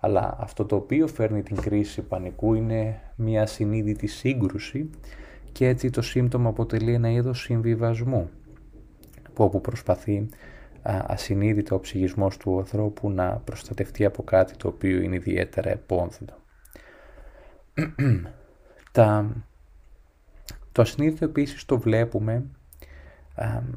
Αλλά 0.00 0.36
αυτό 0.40 0.64
το 0.64 0.76
οποίο 0.76 1.06
φέρνει 1.06 1.42
την 1.42 1.56
κρίση 1.56 2.02
πανικού 2.02 2.54
είναι 2.54 3.00
μια 3.16 3.46
συνείδητη 3.46 4.06
σύγκρουση 4.06 4.90
και 5.52 5.66
έτσι 5.66 5.90
το 5.90 6.02
σύμπτωμα 6.02 6.48
αποτελεί 6.48 6.92
ένα 6.92 7.10
είδος 7.10 7.40
συμβιβασμού 7.40 8.30
που 9.34 9.44
όπου 9.44 9.60
προσπαθεί 9.60 10.28
ασυνείδητα 10.82 11.74
ο 11.74 11.80
ψυχισμός 11.80 12.36
του 12.36 12.58
ανθρώπου 12.58 13.10
να 13.10 13.36
προστατευτεί 13.36 14.04
από 14.04 14.22
κάτι 14.22 14.56
το 14.56 14.68
οποίο 14.68 15.00
είναι 15.00 15.14
ιδιαίτερα 15.14 15.70
επόνδυτο. 15.70 16.34
Τα, 18.92 19.36
το 20.72 20.82
ασυνείδητο 20.82 21.24
επίσης 21.24 21.64
το 21.64 21.78
βλέπουμε 21.78 22.44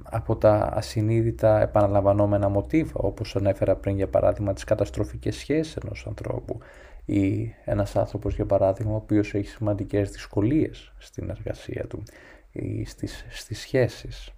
από 0.03 0.35
τα 0.35 0.69
ασυνείδητα 0.73 1.61
επαναλαμβανόμενα 1.61 2.49
μοτίβα, 2.49 2.93
όπως 2.93 3.35
ανέφερα 3.35 3.75
πριν 3.75 3.95
για 3.95 4.07
παράδειγμα 4.07 4.53
τις 4.53 4.63
καταστροφικές 4.63 5.35
σχέσεις 5.35 5.75
ενός 5.75 6.05
ανθρώπου 6.07 6.59
ή 7.05 7.53
ένας 7.65 7.95
άνθρωπος 7.95 8.35
για 8.35 8.45
παράδειγμα 8.45 8.91
ο 8.91 8.95
οποίος 8.95 9.33
έχει 9.33 9.47
σημαντικές 9.47 10.09
δυσκολίες 10.09 10.91
στην 10.97 11.29
εργασία 11.29 11.85
του 11.87 12.03
ή 12.51 12.85
στις, 12.85 13.25
στις 13.29 13.59
σχέσεις. 13.59 14.33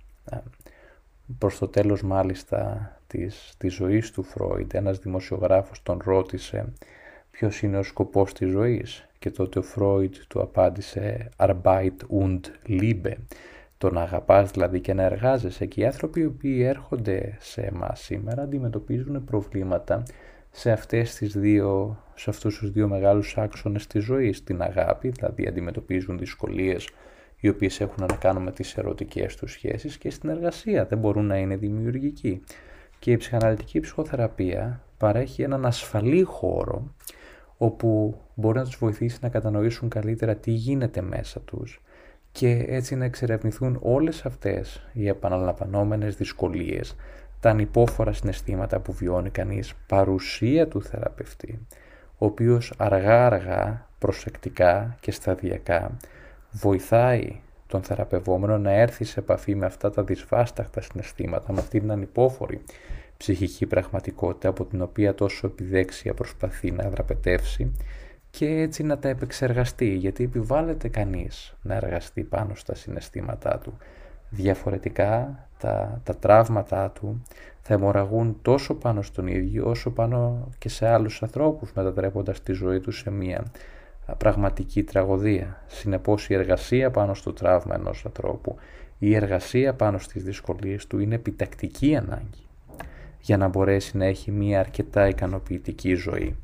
Προς 1.37 1.57
το 1.57 1.67
τέλος 1.67 2.01
μάλιστα 2.01 2.91
της, 3.07 3.53
της 3.57 3.73
ζωής 3.73 4.11
του 4.11 4.23
Φρόιντ 4.23 4.73
ένας 4.73 4.99
δημοσιογράφος 4.99 5.83
τον 5.83 5.99
ρώτησε 6.03 6.73
ποιος 7.31 7.61
είναι 7.61 7.77
ο 7.77 7.83
σκοπός 7.83 8.33
της 8.33 8.49
ζωής 8.49 9.07
και 9.19 9.31
τότε 9.31 9.59
ο 9.59 9.61
Φρόιντ 9.61 10.13
του 10.27 10.41
απάντησε 10.41 11.29
Arbeit 11.37 11.97
und 12.21 12.39
Liebe 12.67 13.13
το 13.83 13.91
να 13.91 14.01
αγαπάς 14.01 14.51
δηλαδή 14.51 14.79
και 14.79 14.93
να 14.93 15.03
εργάζεσαι 15.03 15.65
και 15.65 15.81
οι 15.81 15.85
άνθρωποι 15.85 16.19
οι 16.19 16.25
οποίοι 16.25 16.63
έρχονται 16.67 17.37
σε 17.39 17.61
εμάς 17.61 17.99
σήμερα 17.99 18.41
αντιμετωπίζουν 18.41 19.23
προβλήματα 19.23 20.03
σε, 20.51 20.71
αυτές 20.71 21.15
τις 21.15 21.37
δύο, 21.37 21.97
σε 22.15 22.29
αυτούς 22.29 22.57
τους 22.57 22.71
δύο 22.71 22.87
μεγάλους 22.87 23.37
άξονες 23.37 23.87
της 23.87 24.03
ζωής. 24.03 24.43
Την 24.43 24.61
αγάπη, 24.61 25.09
δηλαδή 25.09 25.47
αντιμετωπίζουν 25.47 26.17
δυσκολίες 26.17 26.89
οι 27.39 27.49
οποίες 27.49 27.81
έχουν 27.81 28.05
να 28.09 28.15
κάνουν 28.15 28.43
με 28.43 28.51
τις 28.51 28.77
ερωτικές 28.77 29.35
τους 29.35 29.51
σχέσεις 29.51 29.97
και 29.97 30.09
στην 30.09 30.29
εργασία 30.29 30.85
δεν 30.85 30.97
μπορούν 30.97 31.25
να 31.25 31.37
είναι 31.37 31.55
δημιουργικοί. 31.55 32.43
Και 32.99 33.11
η 33.11 33.17
ψυχαναλυτική 33.17 33.79
ψυχοθεραπεία 33.79 34.83
παρέχει 34.97 35.41
έναν 35.41 35.65
ασφαλή 35.65 36.21
χώρο 36.21 36.95
όπου 37.57 38.19
μπορεί 38.35 38.57
να 38.57 38.63
τους 38.63 38.77
βοηθήσει 38.77 39.17
να 39.21 39.29
κατανοήσουν 39.29 39.89
καλύτερα 39.89 40.35
τι 40.35 40.51
γίνεται 40.51 41.01
μέσα 41.01 41.39
τους 41.39 41.81
και 42.33 42.65
έτσι 42.67 42.95
να 42.95 43.05
εξερευνηθούν 43.05 43.79
όλες 43.81 44.25
αυτές 44.25 44.87
οι 44.93 45.07
επαναλαμβανόμενες 45.07 46.15
δυσκολίες, 46.15 46.95
τα 47.39 47.49
ανυπόφορα 47.49 48.13
συναισθήματα 48.13 48.79
που 48.79 48.93
βιώνει 48.93 49.29
κανείς, 49.29 49.73
παρουσία 49.87 50.67
του 50.67 50.81
θεραπευτή, 50.81 51.59
ο 52.17 52.25
οποίος 52.25 52.73
αργά-αργά, 52.77 53.87
προσεκτικά 53.99 54.97
και 54.99 55.11
σταδιακά 55.11 55.97
βοηθάει 56.51 57.41
τον 57.67 57.83
θεραπευόμενο 57.83 58.57
να 58.57 58.71
έρθει 58.71 59.03
σε 59.03 59.19
επαφή 59.19 59.55
με 59.55 59.65
αυτά 59.65 59.91
τα 59.91 60.03
δυσβάσταχτα 60.03 60.81
συναισθήματα, 60.81 61.53
με 61.53 61.59
αυτή 61.59 61.79
την 61.79 61.91
ανυπόφορη 61.91 62.61
ψυχική 63.17 63.65
πραγματικότητα 63.65 64.49
από 64.49 64.65
την 64.65 64.81
οποία 64.81 65.15
τόσο 65.15 65.47
επιδέξια 65.47 66.13
προσπαθεί 66.13 66.71
να 66.71 66.89
δραπετεύσει 66.89 67.71
και 68.37 68.47
έτσι 68.47 68.83
να 68.83 68.97
τα 68.97 69.09
επεξεργαστεί, 69.09 69.95
γιατί 69.95 70.23
επιβάλλεται 70.23 70.87
κανείς 70.87 71.55
να 71.61 71.75
εργαστεί 71.75 72.23
πάνω 72.23 72.55
στα 72.55 72.75
συναισθήματά 72.75 73.59
του. 73.59 73.77
Διαφορετικά 74.29 75.39
τα, 75.57 76.01
τα 76.03 76.15
τραύματά 76.15 76.89
του 76.89 77.23
θα 77.61 77.73
αιμορραγούν 77.73 78.37
τόσο 78.41 78.75
πάνω 78.75 79.01
στον 79.01 79.27
ίδιο 79.27 79.69
όσο 79.69 79.91
πάνω 79.91 80.47
και 80.57 80.69
σε 80.69 80.87
άλλους 80.87 81.23
ανθρώπους 81.23 81.73
μετατρέποντας 81.73 82.43
τη 82.43 82.53
ζωή 82.53 82.79
τους 82.79 82.97
σε 82.97 83.11
μια 83.11 83.43
πραγματική 84.17 84.83
τραγωδία. 84.83 85.63
Συνεπώς 85.67 86.29
η 86.29 86.33
εργασία 86.33 86.91
πάνω 86.91 87.13
στο 87.13 87.33
τραύμα 87.33 87.75
ενός 87.75 88.05
ανθρώπου, 88.05 88.55
η 88.99 89.15
εργασία 89.15 89.73
πάνω 89.73 89.97
στις 89.97 90.23
δυσκολίες 90.23 90.87
του 90.87 90.99
είναι 90.99 91.15
επιτακτική 91.15 91.95
ανάγκη 91.95 92.47
για 93.19 93.37
να 93.37 93.47
μπορέσει 93.47 93.97
να 93.97 94.05
έχει 94.05 94.31
μια 94.31 94.59
αρκετά 94.59 95.07
ικανοποιητική 95.07 95.93
ζωή. 95.93 96.35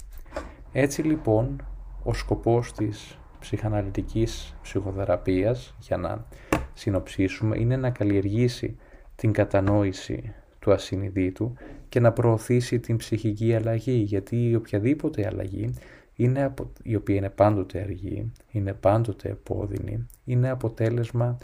Έτσι 0.71 1.01
λοιπόν 1.01 1.63
ο 2.09 2.13
σκοπός 2.13 2.73
της 2.73 3.17
ψυχαναλυτικής 3.39 4.55
ψυχοθεραπείας, 4.61 5.75
για 5.79 5.97
να 5.97 6.25
συνοψίσουμε, 6.73 7.57
είναι 7.59 7.77
να 7.77 7.89
καλλιεργήσει 7.89 8.77
την 9.15 9.31
κατανόηση 9.31 10.33
του 10.59 10.71
ασυνειδήτου 10.71 11.53
και 11.89 11.99
να 11.99 12.11
προωθήσει 12.11 12.79
την 12.79 12.97
ψυχική 12.97 13.55
αλλαγή, 13.55 13.91
γιατί 13.91 14.55
οποιαδήποτε 14.55 15.25
αλλαγή, 15.25 15.73
είναι, 16.15 16.53
η 16.83 16.95
οποία 16.95 17.15
είναι 17.15 17.29
πάντοτε 17.29 17.81
αργή, 17.81 18.31
είναι 18.51 18.73
πάντοτε 18.73 19.29
επώδυνη, 19.29 20.07
είναι 20.25 20.49
αποτέλεσμα 20.49 21.37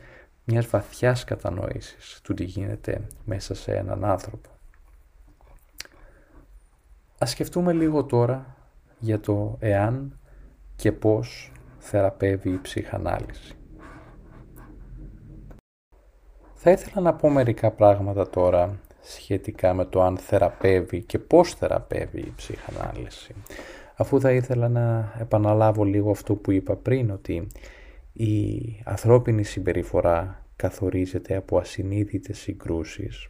μιας 0.45 0.67
βαθιάς 0.67 1.23
κατανόησης 1.23 2.19
του 2.23 2.33
τι 2.33 2.43
γίνεται 2.43 3.01
μέσα 3.25 3.55
σε 3.55 3.75
έναν 3.75 4.05
άνθρωπο. 4.05 4.49
Ας 7.17 7.29
σκεφτούμε 7.29 7.73
λίγο 7.73 8.03
τώρα 8.03 8.55
για 8.99 9.19
το 9.19 9.57
εάν 9.59 10.19
και 10.75 10.91
πώς 10.91 11.51
θεραπεύει 11.77 12.49
η 12.49 12.59
ψυχανάλυση. 12.61 13.55
Θα 16.53 16.71
ήθελα 16.71 17.01
να 17.01 17.13
πω 17.13 17.29
μερικά 17.29 17.71
πράγματα 17.71 18.29
τώρα 18.29 18.79
σχετικά 19.01 19.73
με 19.73 19.85
το 19.85 20.01
αν 20.01 20.17
θεραπεύει 20.17 21.03
και 21.03 21.19
πώς 21.19 21.53
θεραπεύει 21.53 22.19
η 22.19 22.33
ψυχανάλυση. 22.35 23.35
Αφού 23.95 24.19
θα 24.19 24.31
ήθελα 24.31 24.69
να 24.69 25.13
επαναλάβω 25.19 25.83
λίγο 25.83 26.11
αυτό 26.11 26.35
που 26.35 26.51
είπα 26.51 26.75
πριν, 26.75 27.11
ότι 27.11 27.47
η 28.13 28.61
ανθρώπινη 28.83 29.43
συμπεριφορά 29.43 30.45
καθορίζεται 30.55 31.35
από 31.35 31.57
ασυνείδητες 31.57 32.37
συγκρούσεις 32.37 33.27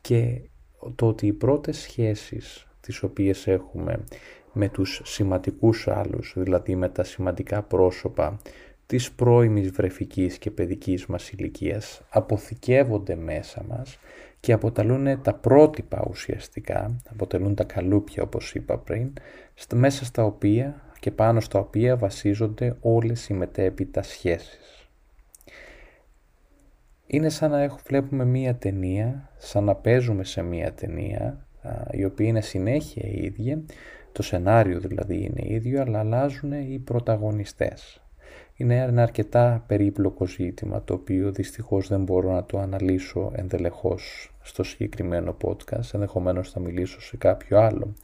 και 0.00 0.40
το 0.94 1.06
ότι 1.06 1.26
οι 1.26 1.32
πρώτες 1.32 1.78
σχέσεις 1.78 2.68
τις 2.80 3.02
οποίες 3.02 3.46
έχουμε 3.46 4.04
με 4.52 4.68
τους 4.68 5.00
σημαντικούς 5.04 5.88
άλλους, 5.88 6.34
δηλαδή 6.36 6.76
με 6.76 6.88
τα 6.88 7.04
σημαντικά 7.04 7.62
πρόσωπα 7.62 8.38
της 8.86 9.12
πρώιμης 9.12 9.70
βρεφικής 9.70 10.38
και 10.38 10.50
παιδικής 10.50 11.06
μας 11.06 11.30
ηλικίας, 11.30 12.02
αποθηκεύονται 12.10 13.14
μέσα 13.14 13.64
μας 13.68 13.98
και 14.40 14.52
αποτελούν 14.52 15.22
τα 15.22 15.34
πρότυπα 15.34 16.04
ουσιαστικά, 16.08 17.00
αποτελούν 17.10 17.54
τα 17.54 17.64
καλούπια 17.64 18.22
όπως 18.22 18.54
είπα 18.54 18.78
πριν, 18.78 19.12
μέσα 19.74 20.04
στα 20.04 20.24
οποία 20.24 20.82
και 21.00 21.10
πάνω 21.10 21.40
στα 21.40 21.58
οποία 21.58 21.96
βασίζονται 21.96 22.76
όλες 22.80 23.28
οι 23.28 23.34
μετέπειτα 23.34 24.02
σχέσεις. 24.02 24.88
Είναι 27.06 27.28
σαν 27.28 27.50
να 27.50 27.76
βλέπουμε 27.86 28.24
μία 28.24 28.54
ταινία, 28.54 29.30
σαν 29.36 29.64
να 29.64 29.74
παίζουμε 29.74 30.24
σε 30.24 30.42
μία 30.42 30.72
ταινία, 30.72 31.46
η 31.90 32.04
οποία 32.04 32.26
είναι 32.26 32.40
συνέχεια 32.40 33.08
η 33.08 33.24
ίδια, 33.24 33.62
το 34.12 34.22
σενάριο 34.22 34.80
δηλαδή 34.80 35.16
είναι 35.16 35.54
ίδιο, 35.54 35.80
αλλά 35.80 35.98
αλλάζουν 35.98 36.52
οι 36.52 36.78
πρωταγωνιστές. 36.84 38.02
Είναι 38.56 38.76
ένα 38.76 39.02
αρκετά 39.02 39.64
περίπλοκο 39.66 40.26
ζήτημα, 40.26 40.82
το 40.84 40.94
οποίο 40.94 41.32
δυστυχώς 41.32 41.88
δεν 41.88 42.02
μπορώ 42.02 42.32
να 42.32 42.44
το 42.44 42.58
αναλύσω 42.58 43.32
ενδελεχώς 43.34 44.32
στο 44.42 44.62
συγκεκριμένο 44.62 45.36
podcast, 45.44 45.94
ενδεχομένως 45.94 46.50
θα 46.50 46.60
μιλήσω 46.60 47.00
σε 47.00 47.16
κάποιο 47.16 47.58
άλλο. 47.58 47.94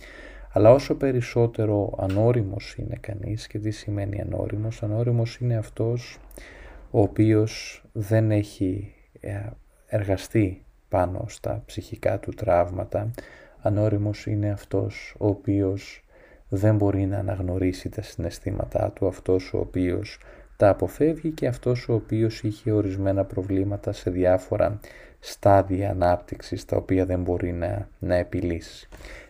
Αλλά 0.52 0.70
όσο 0.70 0.94
περισσότερο 0.94 1.94
ανώριμος 1.98 2.76
είναι 2.78 2.96
κανείς 3.00 3.46
και 3.46 3.58
τι 3.58 3.70
σημαίνει 3.70 4.20
ανώριμος, 4.20 4.82
ανώριμος 4.82 5.36
είναι 5.36 5.56
αυτός 5.56 6.18
ο 6.90 7.00
οποίος 7.00 7.84
δεν 7.92 8.30
έχει 8.30 8.94
ε, 9.20 9.40
εργαστεί 9.86 10.64
πάνω 10.88 11.24
στα 11.28 11.62
ψυχικά 11.66 12.18
του 12.18 12.30
τραύματα. 12.30 13.10
Ανώριμος 13.66 14.26
είναι 14.26 14.50
αυτός 14.50 15.14
ο 15.18 15.26
οποίος 15.26 16.04
δεν 16.48 16.76
μπορεί 16.76 17.06
να 17.06 17.18
αναγνωρίσει 17.18 17.88
τα 17.88 18.02
συναισθήματά 18.02 18.90
του, 18.90 19.06
αυτός 19.06 19.52
ο 19.54 19.58
οποίος 19.58 20.18
τα 20.56 20.68
αποφεύγει 20.68 21.30
και 21.30 21.46
αυτός 21.46 21.88
ο 21.88 21.94
οποίος 21.94 22.42
είχε 22.42 22.72
ορισμένα 22.72 23.24
προβλήματα 23.24 23.92
σε 23.92 24.10
διάφορα 24.10 24.80
στάδια 25.18 25.90
ανάπτυξης 25.90 26.64
τα 26.64 26.76
οποία 26.76 27.06
δεν 27.06 27.22
μπορεί 27.22 27.52
να, 27.52 27.88
να 27.98 28.14
επιλύσει. 28.14 28.88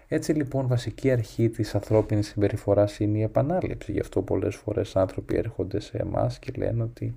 Έτσι 0.08 0.32
λοιπόν 0.32 0.66
βασική 0.66 1.10
αρχή 1.10 1.48
της 1.48 1.74
ανθρώπινης 1.74 2.26
συμπεριφοράς 2.26 2.98
είναι 2.98 3.18
η 3.18 3.22
επανάληψη. 3.22 3.92
Γι' 3.92 4.00
αυτό 4.00 4.22
πολλές 4.22 4.54
φορές 4.54 4.96
άνθρωποι 4.96 5.36
έρχονται 5.36 5.80
σε 5.80 5.96
εμάς 5.96 6.38
και 6.38 6.52
λένε 6.56 6.82
ότι 6.82 7.16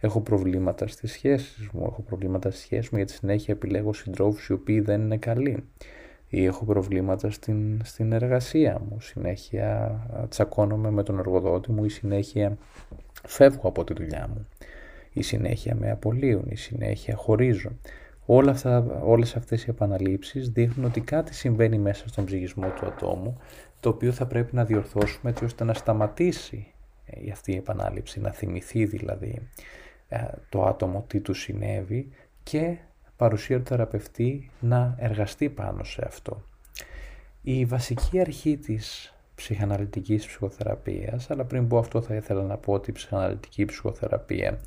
έχω 0.00 0.20
προβλήματα 0.20 0.86
στις 0.86 1.12
σχέσεις 1.12 1.68
μου, 1.72 1.84
έχω 1.86 2.02
προβλήματα 2.02 2.50
στις 2.50 2.62
σχέσεις 2.62 2.90
μου 2.90 2.98
γιατί 2.98 3.12
συνέχεια 3.12 3.54
επιλέγω 3.54 3.92
συντρόφους 3.92 4.46
οι 4.46 4.52
οποίοι 4.52 4.80
δεν 4.80 5.00
είναι 5.00 5.16
καλοί 5.16 5.64
ή 6.28 6.44
έχω 6.44 6.64
προβλήματα 6.64 7.30
στην, 7.30 7.80
στην 7.84 8.12
εργασία 8.12 8.80
μου, 8.88 9.00
συνέχεια 9.00 10.00
τσακώνομαι 10.28 10.90
με 10.90 11.02
τον 11.02 11.18
εργοδότη 11.18 11.72
μου 11.72 11.84
ή 11.84 11.88
συνέχεια 11.88 12.56
φεύγω 13.26 13.68
από 13.68 13.84
τη 13.84 13.92
δουλειά 13.92 14.28
μου 14.28 14.46
ή 15.12 15.22
συνέχεια 15.22 15.74
με 15.74 15.90
απολύουν 15.90 16.44
ή 16.48 16.56
συνέχεια 16.56 17.16
χωρίζω. 17.16 17.70
Όλα 18.26 18.50
αυτά, 18.50 19.00
όλες 19.02 19.36
αυτές 19.36 19.64
οι 19.64 19.70
επαναλήψεις 19.70 20.48
δείχνουν 20.48 20.86
ότι 20.86 21.00
κάτι 21.00 21.34
συμβαίνει 21.34 21.78
μέσα 21.78 22.08
στον 22.08 22.24
ψυχισμό 22.24 22.68
του 22.68 22.86
ατόμου 22.86 23.36
το 23.80 23.88
οποίο 23.88 24.12
θα 24.12 24.26
πρέπει 24.26 24.54
να 24.54 24.64
διορθώσουμε 24.64 25.30
έτσι 25.30 25.44
ώστε 25.44 25.64
να 25.64 25.74
σταματήσει 25.74 26.66
ε, 27.04 27.30
αυτή 27.30 27.52
η 27.52 27.56
επανάληψη, 27.56 28.20
να 28.20 28.30
θυμηθεί 28.30 28.84
δηλαδή 28.84 29.48
ε, 30.08 30.18
το 30.48 30.64
άτομο 30.64 31.04
τι 31.06 31.20
του 31.20 31.34
συνέβη 31.34 32.08
και 32.42 32.76
παρουσία 33.18 33.58
του 33.58 33.64
θεραπευτή 33.64 34.50
να 34.60 34.94
εργαστεί 34.98 35.48
πάνω 35.48 35.84
σε 35.84 36.02
αυτό. 36.06 36.42
Η 37.42 37.64
βασική 37.64 38.20
αρχή 38.20 38.56
της 38.56 39.14
ψυχαναλυτικής 39.34 40.26
ψυχοθεραπείας, 40.26 41.30
αλλά 41.30 41.44
πριν 41.44 41.68
πω 41.68 41.78
αυτό 41.78 42.00
θα 42.00 42.14
ήθελα 42.14 42.42
να 42.42 42.56
πω 42.56 42.72
ότι 42.72 42.90
η 42.90 42.92
ψυχαναλυτική 42.92 43.64
ψυχοθεραπεία 43.64 44.58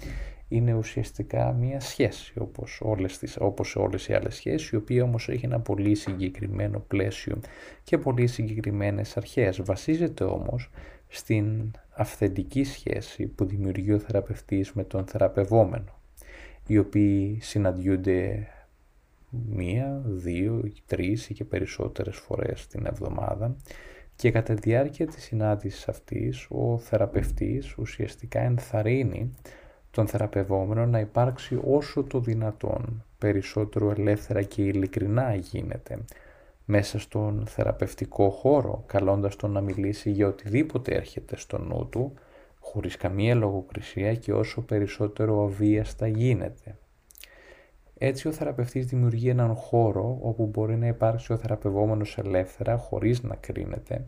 είναι 0.47 0.73
ουσιαστικά 0.73 1.51
μία 1.51 1.79
σχέση 1.79 2.33
όπως 2.39 2.79
όλες, 2.83 3.17
τις, 3.17 3.37
όπως 3.39 3.75
όλες 3.75 4.07
οι 4.07 4.13
άλλες 4.13 4.35
σχέσεις 4.35 4.69
η 4.69 4.75
οποία 4.75 5.03
όμως 5.03 5.29
έχει 5.29 5.45
ένα 5.45 5.59
πολύ 5.59 5.95
συγκεκριμένο 5.95 6.79
πλαίσιο 6.79 7.39
και 7.83 7.97
πολύ 7.97 8.27
συγκεκριμένες 8.27 9.17
αρχές. 9.17 9.61
Βασίζεται 9.61 10.23
όμως 10.23 10.69
στην 11.07 11.71
αυθεντική 11.95 12.63
σχέση 12.63 13.25
που 13.25 13.45
δημιουργεί 13.45 13.93
ο 13.93 13.99
θεραπευτής 13.99 14.73
με 14.73 14.83
τον 14.83 15.05
θεραπευόμενο 15.05 16.00
οι 16.67 16.77
οποίοι 16.77 17.39
συναντιούνται 17.41 18.47
μία, 19.29 20.01
δύο, 20.05 20.71
τρεις 20.85 21.29
ή 21.29 21.33
και 21.33 21.43
περισσότερες 21.43 22.15
φορές 22.15 22.67
την 22.67 22.85
εβδομάδα. 22.85 23.55
Και 24.15 24.31
κατά 24.31 24.53
τη 24.53 24.61
διάρκεια 24.61 25.07
της 25.07 25.23
συνάντησης 25.23 25.87
αυτής 25.87 26.47
ο 26.49 26.77
θεραπευτής 26.77 27.77
ουσιαστικά 27.77 28.39
ενθαρρύνει 28.39 29.31
τον 29.91 30.07
θεραπευόμενο 30.07 30.85
να 30.85 30.99
υπάρξει 30.99 31.59
όσο 31.63 32.03
το 32.03 32.19
δυνατόν 32.19 33.03
περισσότερο 33.17 33.91
ελεύθερα 33.91 34.41
και 34.41 34.61
ειλικρινά 34.61 35.35
γίνεται 35.35 35.99
μέσα 36.65 36.99
στον 36.99 37.43
θεραπευτικό 37.47 38.29
χώρο, 38.29 38.83
καλώντας 38.85 39.35
τον 39.35 39.51
να 39.51 39.61
μιλήσει 39.61 40.11
για 40.11 40.27
οτιδήποτε 40.27 40.95
έρχεται 40.95 41.37
στο 41.37 41.57
νου 41.57 41.87
του, 41.89 42.13
χωρίς 42.61 42.97
καμία 42.97 43.35
λογοκρισία 43.35 44.15
και 44.15 44.33
όσο 44.33 44.61
περισσότερο 44.61 45.43
αβίαστα 45.43 46.07
γίνεται. 46.07 46.75
Έτσι 47.97 48.27
ο 48.27 48.31
θεραπευτής 48.31 48.85
δημιουργεί 48.85 49.29
έναν 49.29 49.53
χώρο 49.55 50.17
όπου 50.21 50.45
μπορεί 50.45 50.75
να 50.75 50.87
υπάρξει 50.87 51.33
ο 51.33 51.37
θεραπευόμενος 51.37 52.17
ελεύθερα 52.17 52.77
χωρίς 52.77 53.23
να 53.23 53.35
κρίνεται, 53.35 54.03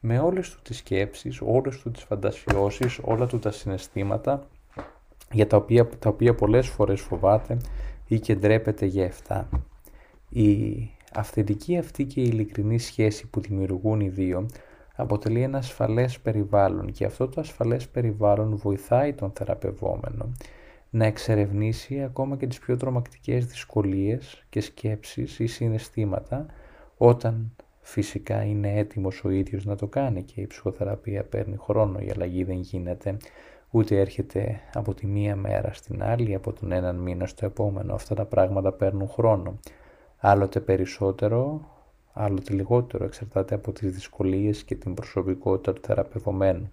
με 0.00 0.18
όλες 0.18 0.50
του 0.50 0.62
τις 0.62 0.76
σκέψεις, 0.76 1.40
όλες 1.40 1.78
του 1.78 1.90
τις 1.90 2.02
φαντασιώσεις, 2.02 2.98
όλα 3.02 3.26
του 3.26 3.38
τα 3.38 3.50
συναισθήματα 3.50 4.48
για 5.32 5.46
τα 5.46 5.56
οποία, 5.56 5.88
τα 5.98 6.08
οποία 6.08 6.34
πολλές 6.34 6.68
φορές 6.68 7.00
φοβάται 7.00 7.56
ή 8.06 8.20
και 8.20 8.34
ντρέπεται 8.34 8.86
για 8.86 9.06
αυτά. 9.06 9.48
Η 10.28 10.90
αυθεντική 11.14 11.78
αυτή 11.78 12.04
και 12.04 12.20
η 12.20 12.28
ειλικρινή 12.32 12.78
σχέση 12.78 13.26
που 13.26 13.40
δημιουργούν 13.40 14.00
οι 14.00 14.08
δύο 14.08 14.46
αποτελεί 14.96 15.42
ένα 15.42 15.58
ασφαλές 15.58 16.20
περιβάλλον 16.20 16.92
και 16.92 17.04
αυτό 17.04 17.28
το 17.28 17.40
ασφαλές 17.40 17.88
περιβάλλον 17.88 18.56
βοηθάει 18.56 19.12
τον 19.12 19.30
θεραπευόμενο 19.30 20.32
να 20.90 21.06
εξερευνήσει 21.06 22.02
ακόμα 22.02 22.36
και 22.36 22.46
τις 22.46 22.58
πιο 22.58 22.76
τρομακτικές 22.76 23.46
δυσκολίες 23.46 24.44
και 24.48 24.60
σκέψεις 24.60 25.38
ή 25.38 25.46
συναισθήματα 25.46 26.46
όταν 26.96 27.56
φυσικά 27.80 28.42
είναι 28.42 28.72
έτοιμος 28.78 29.24
ο 29.24 29.30
ίδιος 29.30 29.64
να 29.64 29.76
το 29.76 29.86
κάνει 29.86 30.22
και 30.22 30.40
η 30.40 30.46
ψυχοθεραπεία 30.46 31.24
παίρνει 31.24 31.56
χρόνο, 31.56 31.98
η 31.98 32.10
αλλαγή 32.10 32.44
δεν 32.44 32.56
γίνεται 32.56 33.16
ούτε 33.70 34.00
έρχεται 34.00 34.60
από 34.74 34.94
τη 34.94 35.06
μία 35.06 35.36
μέρα 35.36 35.72
στην 35.72 36.02
άλλη, 36.02 36.34
από 36.34 36.52
τον 36.52 36.72
έναν 36.72 36.96
μήνα 36.96 37.26
στο 37.26 37.46
επόμενο. 37.46 37.94
Αυτά 37.94 38.14
τα 38.14 38.24
πράγματα 38.24 38.72
παίρνουν 38.72 39.08
χρόνο. 39.08 39.58
Άλλοτε 40.18 40.60
περισσότερο, 40.60 41.60
άλλοτε 42.18 42.52
λιγότερο, 42.52 43.04
εξαρτάται 43.04 43.54
από 43.54 43.72
τις 43.72 43.92
δυσκολίες 43.92 44.62
και 44.64 44.74
την 44.74 44.94
προσωπικότητα 44.94 45.72
του 45.72 45.80
θεραπευομένου. 45.84 46.70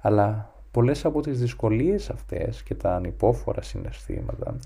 Αλλά 0.00 0.54
πολλές 0.70 1.04
από 1.04 1.20
τις 1.20 1.40
δυσκολίες 1.40 2.10
αυτές 2.10 2.62
και 2.62 2.74
τα 2.74 2.94
ανυπόφορα 2.94 3.62
συναισθήματα 3.62 4.56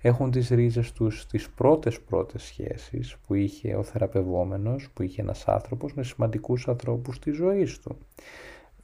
έχουν 0.00 0.30
τις 0.30 0.48
ρίζες 0.48 0.92
τους 0.92 1.20
στις 1.20 1.50
πρώτες 1.50 2.00
πρώτες 2.00 2.42
σχέσεις 2.42 3.16
που 3.26 3.34
είχε 3.34 3.74
ο 3.74 3.82
θεραπευόμενος, 3.82 4.88
που 4.94 5.02
είχε 5.02 5.22
ένας 5.22 5.48
άνθρωπος 5.48 5.94
με 5.94 6.02
σημαντικούς 6.02 6.68
ανθρώπους 6.68 7.16
στη 7.16 7.30
ζωή 7.30 7.68
του 7.82 7.96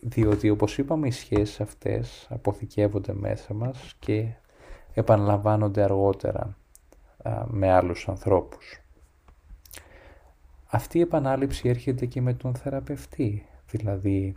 διότι 0.04 0.50
όπως 0.50 0.78
είπαμε 0.78 1.06
οι 1.06 1.10
σχέσεις 1.10 1.60
αυτές 1.60 2.26
αποθηκεύονται 2.30 3.12
μέσα 3.12 3.54
μας 3.54 3.94
και 3.98 4.28
επαναλαμβάνονται 4.94 5.82
αργότερα 5.82 6.56
με 7.46 7.72
άλλους 7.72 8.08
ανθρώπους. 8.08 8.81
Αυτή 10.74 10.98
η 10.98 11.00
επανάληψη 11.00 11.68
έρχεται 11.68 12.06
και 12.06 12.20
με 12.20 12.34
τον 12.34 12.54
θεραπευτή, 12.54 13.46
δηλαδή 13.70 14.34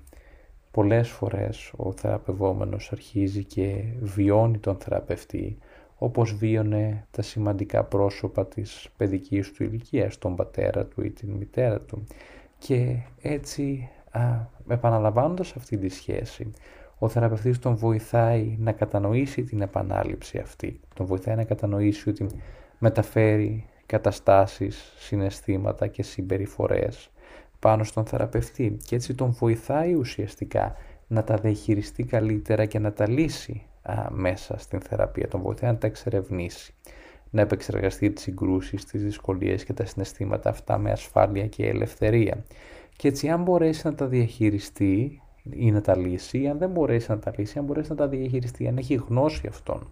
πολλές 0.72 1.10
φορές 1.10 1.74
ο 1.76 1.92
θεραπευόμενος 1.92 2.92
αρχίζει 2.92 3.44
και 3.44 3.84
βιώνει 4.02 4.58
τον 4.58 4.76
θεραπευτή 4.76 5.58
όπως 5.98 6.34
βίωνε 6.34 7.08
τα 7.12 7.22
σημαντικά 7.22 7.84
πρόσωπα 7.84 8.46
της 8.46 8.90
παιδικής 8.98 9.52
του 9.52 9.64
ηλικίας, 9.64 10.18
τον 10.18 10.36
πατέρα 10.36 10.86
του 10.86 11.06
ή 11.06 11.12
την 11.12 11.30
μητέρα 11.30 11.82
του 11.82 12.04
και 12.58 12.98
έτσι 13.22 13.90
α, 14.12 14.22
επαναλαμβάνοντας 14.68 15.56
αυτή 15.56 15.78
τη 15.78 15.90
σχέση, 15.90 16.52
ο 17.00 17.10
θεραπευτής 17.10 17.60
τον 17.60 17.76
βοηθάει 17.76 18.56
να 18.60 18.72
κατανοήσει 18.72 19.44
την 19.44 19.62
επανάληψη 19.62 20.38
αυτή. 20.38 20.80
Τον 20.96 21.06
βοηθάει 21.06 21.36
να 21.36 21.44
κατανοήσει 21.44 22.10
ότι 22.10 22.28
μεταφέρει 22.80 23.66
καταστάσεις, 23.86 24.94
συναισθήματα 24.98 25.88
και 25.88 26.04
συμπεριφορές 26.04 27.10
πάνω 27.60 27.84
στον 27.84 28.06
θεραπευτή 28.06 28.78
και 28.86 28.96
έτσι 28.96 29.14
τον 29.14 29.32
βοηθάει 29.32 29.94
ουσιαστικά 29.94 30.76
να 31.08 31.24
τα 31.24 31.36
διαχειριστεί 31.36 32.04
καλύτερα 32.04 32.66
και 32.66 32.80
να 32.80 32.94
τα 32.94 33.10
λύσει 33.10 33.62
μέσα 34.10 34.58
στην 34.58 34.82
θεραπεία. 34.82 35.28
Τον 35.28 35.42
βοηθάει 35.42 35.72
να 35.72 35.78
τα 35.78 35.88
εξερευνήσει, 35.88 36.74
να 37.30 37.42
επεξεργαστεί 37.42 38.12
τις 38.12 38.24
συγκρούσεις, 38.24 38.86
τις 38.86 39.04
δυσκολίες 39.04 39.64
και 39.64 39.74
τα 39.74 39.86
συναισθήματα 39.86 40.50
αυτά 40.50 40.78
με 40.78 40.92
ασφάλεια 40.92 41.48
και 41.48 41.68
ελευθερία 41.68 42.44
και 42.96 43.08
έτσι 43.08 43.30
αν 43.30 43.44
μπορέσει 43.44 43.82
να 43.84 43.96
τα 43.96 44.06
διαχειριστεί 44.06 45.22
ή 45.50 45.72
να 45.72 45.82
τα 45.82 45.98
λύσει, 45.98 46.42
ή 46.42 46.48
αν 46.48 46.58
δεν 46.58 46.70
μπορέσει 46.70 47.12
να 47.12 47.20
τα 47.20 47.34
λύσει, 47.38 47.60
αν 47.60 47.66
μπορέσει 47.66 47.90
να 47.90 47.96
τα 47.96 48.08
διαχειριστεί, 48.08 48.68
αν 48.68 48.78
έχει 48.78 49.04
γνώση 49.08 49.48
αυτών 49.48 49.88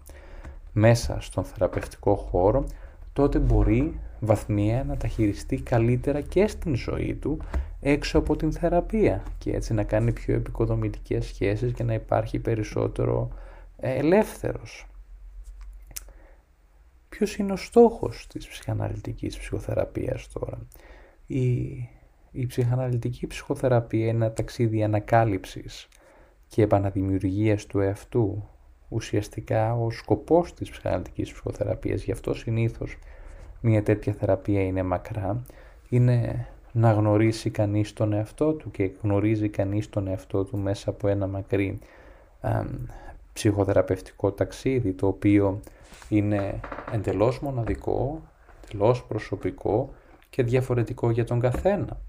μέσα 0.74 1.18
στον 1.22 1.44
θεραπευτικό 1.44 2.16
χώρο, 2.16 2.66
τότε 3.14 3.40
μπορεί 3.40 4.00
βαθμία 4.20 4.84
να 4.84 4.98
τα 4.98 5.08
χειριστεί 5.08 5.62
καλύτερα 5.62 6.22
και 6.22 6.48
στην 6.48 6.76
ζωή 6.76 7.16
του 7.16 7.38
έξω 7.80 8.18
από 8.18 8.36
την 8.36 8.52
θεραπεία 8.52 9.24
και 9.38 9.52
έτσι 9.52 9.74
να 9.74 9.84
κάνει 9.84 10.12
πιο 10.12 10.36
επικοδομητικές 10.36 11.26
σχέσεις 11.26 11.74
και 11.74 11.84
να 11.84 11.94
υπάρχει 11.94 12.40
περισσότερο 12.40 13.32
ελεύθερος. 13.78 14.88
Ποιος 17.10 17.36
είναι 17.36 17.52
ο 17.52 17.56
στόχος 17.56 18.28
της 18.28 18.48
ψυχαναλυτικής 18.48 19.38
ψυχοθεραπείας 19.38 20.28
τώρα; 20.32 20.68
Η 21.28 21.88
η 22.36 22.46
ψυχαναλυτική 22.46 23.28
ψυχοθεραπεία 23.28 24.08
είναι 24.08 24.26
ένα 24.26 24.34
ταξίδι 24.34 24.84
ανακάλυψης 24.84 25.88
και 26.48 26.62
επαναδημιουργίας 26.62 27.66
του 27.66 27.80
εαυτού. 27.80 28.48
Ουσιαστικά 28.94 29.74
ο 29.74 29.92
σκοπός 29.92 30.54
της 30.54 30.70
ψυχαναλυτικής 30.70 31.32
ψυχοθεραπείας, 31.32 32.04
γι' 32.04 32.12
αυτό 32.12 32.34
συνήθως 32.34 32.98
μια 33.62 33.84
τέτοια 33.84 34.14
θεραπεία 34.14 34.62
είναι 34.62 34.84
μακρά, 34.84 35.44
είναι 35.90 36.48
να 36.72 36.92
γνωρίσει 36.92 37.50
κανείς 37.50 37.94
τον 37.94 38.14
εαυτό 38.14 38.54
του 38.54 38.72
και 38.72 38.92
γνωρίζει 39.02 39.50
κανείς 39.50 39.90
τον 39.90 40.08
εαυτό 40.08 40.44
του 40.44 40.58
μέσα 40.58 40.90
από 40.90 41.08
ένα 41.08 41.28
μακρύ 41.28 41.80
ψυχοθεραπευτικό 43.34 44.32
ταξίδι 44.32 44.94
το 44.94 45.08
οποίο 45.08 45.60
είναι 46.10 46.60
εντελώς 46.92 47.40
μοναδικό, 47.40 48.22
εντελώς 48.64 49.04
προσωπικό 49.04 49.94
και 50.30 50.44
διαφορετικό 50.44 51.12
για 51.12 51.26
τον 51.26 51.40
καθένα. 51.40 52.02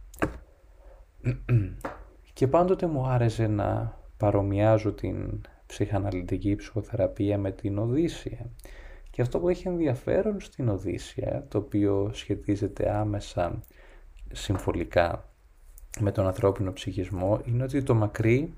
Και 2.32 2.46
πάντοτε 2.46 2.86
μου 2.86 3.06
άρεσε 3.06 3.46
να 3.46 3.98
παρομοιάζω 4.16 4.92
την 4.92 5.40
ψυχαναλυτική 5.66 6.54
ψυχοθεραπεία 6.54 7.38
με 7.38 7.52
την 7.52 7.78
Οδύσσια. 7.78 8.50
Και 9.10 9.22
αυτό 9.22 9.40
που 9.40 9.48
έχει 9.48 9.68
ενδιαφέρον 9.68 10.40
στην 10.40 10.68
Οδύσσια, 10.68 11.46
το 11.48 11.58
οποίο 11.58 12.10
σχετίζεται 12.12 12.94
άμεσα 12.94 13.62
συμφωλικά 14.32 15.28
με 16.00 16.12
τον 16.12 16.26
ανθρώπινο 16.26 16.72
ψυχισμό, 16.72 17.40
είναι 17.44 17.62
ότι 17.62 17.82
το 17.82 17.94
μακρύ 17.94 18.54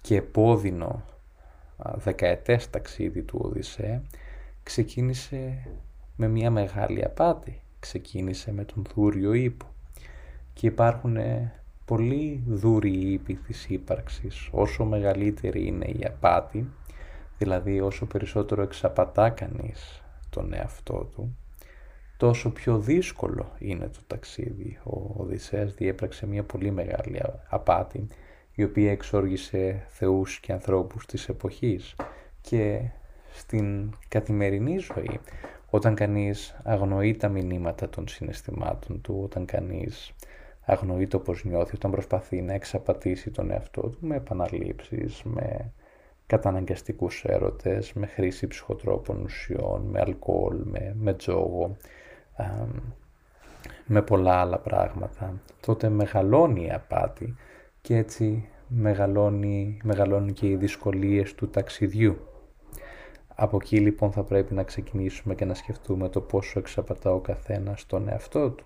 και 0.00 0.16
επώδυνο 0.16 1.04
δεκαετές 1.94 2.70
ταξίδι 2.70 3.22
του 3.22 3.40
Οδυσσέα 3.42 4.02
ξεκίνησε 4.62 5.66
με 6.16 6.28
μια 6.28 6.50
μεγάλη 6.50 7.04
απάτη. 7.04 7.62
Ξεκίνησε 7.78 8.52
με 8.52 8.64
τον 8.64 8.84
δούριο 8.94 9.32
ύπο. 9.32 9.66
Και 10.52 10.66
υπάρχουν 10.66 11.16
πολλοί 11.84 12.42
δούριοι 12.46 13.12
ύποι 13.12 13.34
της 13.34 13.66
ύπαρξης. 13.68 14.48
Όσο 14.50 14.84
μεγαλύτερη 14.84 15.66
είναι 15.66 15.86
η 15.86 16.04
απάτη, 16.06 16.66
δηλαδή 17.38 17.80
όσο 17.80 18.06
περισσότερο 18.06 18.62
εξαπατά 18.62 19.30
κανείς 19.30 20.02
τον 20.30 20.52
εαυτό 20.52 21.10
του, 21.14 21.36
τόσο 22.16 22.50
πιο 22.50 22.78
δύσκολο 22.78 23.52
είναι 23.58 23.88
το 23.88 23.98
ταξίδι. 24.06 24.78
Ο 24.84 25.14
Οδυσσέας 25.16 25.74
διέπραξε 25.74 26.26
μια 26.26 26.42
πολύ 26.42 26.70
μεγάλη 26.70 27.20
απάτη, 27.48 28.06
η 28.54 28.64
οποία 28.64 28.90
εξόργησε 28.90 29.84
θεούς 29.88 30.40
και 30.40 30.52
ανθρώπους 30.52 31.06
της 31.06 31.28
εποχής 31.28 31.94
και 32.40 32.80
στην 33.32 33.94
καθημερινή 34.08 34.78
ζωή, 34.78 35.20
όταν 35.70 35.94
κανείς 35.94 36.56
αγνοεί 36.62 37.16
τα 37.16 37.28
μηνύματα 37.28 37.88
των 37.88 38.08
συναισθημάτων 38.08 39.00
του, 39.00 39.20
όταν 39.24 39.44
κανείς 39.44 40.12
αγνοεί 40.64 41.06
το 41.06 41.18
πώς 41.18 41.44
νιώθει, 41.44 41.74
όταν 41.74 41.90
προσπαθεί 41.90 42.42
να 42.42 42.52
εξαπατήσει 42.52 43.30
τον 43.30 43.50
εαυτό 43.50 43.80
του 43.80 43.98
με 44.00 44.16
επαναλήψεις, 44.16 45.22
με 45.22 45.72
καταναγκαστικούς 46.26 47.24
έρωτες, 47.24 47.92
με 47.92 48.06
χρήση 48.06 48.46
ψυχοτρόπων 48.46 49.22
ουσιών, 49.22 49.82
με 49.82 50.00
αλκοόλ, 50.00 50.60
με, 50.64 50.94
με 50.98 51.14
τζόγο, 51.14 51.76
με 53.86 54.02
πολλά 54.02 54.40
άλλα 54.40 54.58
πράγματα, 54.58 55.40
τότε 55.60 55.88
μεγαλώνει 55.88 56.64
η 56.64 56.70
απάτη 56.70 57.34
και 57.80 57.96
έτσι 57.96 58.48
μεγαλώνει, 58.68 59.78
μεγαλώνει 59.82 60.32
και 60.32 60.48
οι 60.48 60.56
δυσκολίες 60.56 61.34
του 61.34 61.50
ταξιδιού. 61.50 62.16
Από 63.34 63.56
εκεί 63.56 63.80
λοιπόν 63.80 64.12
θα 64.12 64.22
πρέπει 64.22 64.54
να 64.54 64.62
ξεκινήσουμε 64.62 65.34
και 65.34 65.44
να 65.44 65.54
σκεφτούμε 65.54 66.08
το 66.08 66.20
πόσο 66.20 66.58
εξαπατά 66.58 67.12
ο 67.12 67.20
καθένας 67.20 67.86
τον 67.86 68.08
εαυτό 68.08 68.50
του. 68.50 68.64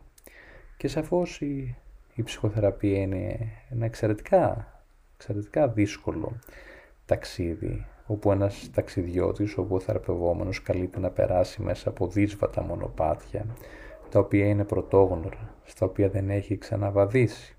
Και 0.76 0.88
σαφώς 0.88 1.40
η, 1.40 1.76
η 2.18 2.22
ψυχοθεραπεία 2.22 3.00
είναι 3.00 3.52
ένα 3.68 3.84
εξαιρετικά, 3.84 4.72
εξαιρετικά 5.14 5.68
δύσκολο 5.68 6.38
ταξίδι, 7.06 7.86
όπου 8.06 8.32
ένας 8.32 8.70
ταξιδιώτης, 8.74 9.56
όπου 9.56 9.74
ο 9.74 9.80
θεραπευόμενος 9.80 10.62
καλείται 10.62 10.98
να 10.98 11.10
περάσει 11.10 11.62
μέσα 11.62 11.88
από 11.88 12.06
δύσβατα 12.06 12.62
μονοπάτια, 12.62 13.46
τα 14.10 14.18
οποία 14.18 14.46
είναι 14.46 14.64
πρωτόγνωρα, 14.64 15.54
στα 15.64 15.86
οποία 15.86 16.08
δεν 16.08 16.30
έχει 16.30 16.58
ξαναβαδίσει. 16.58 17.56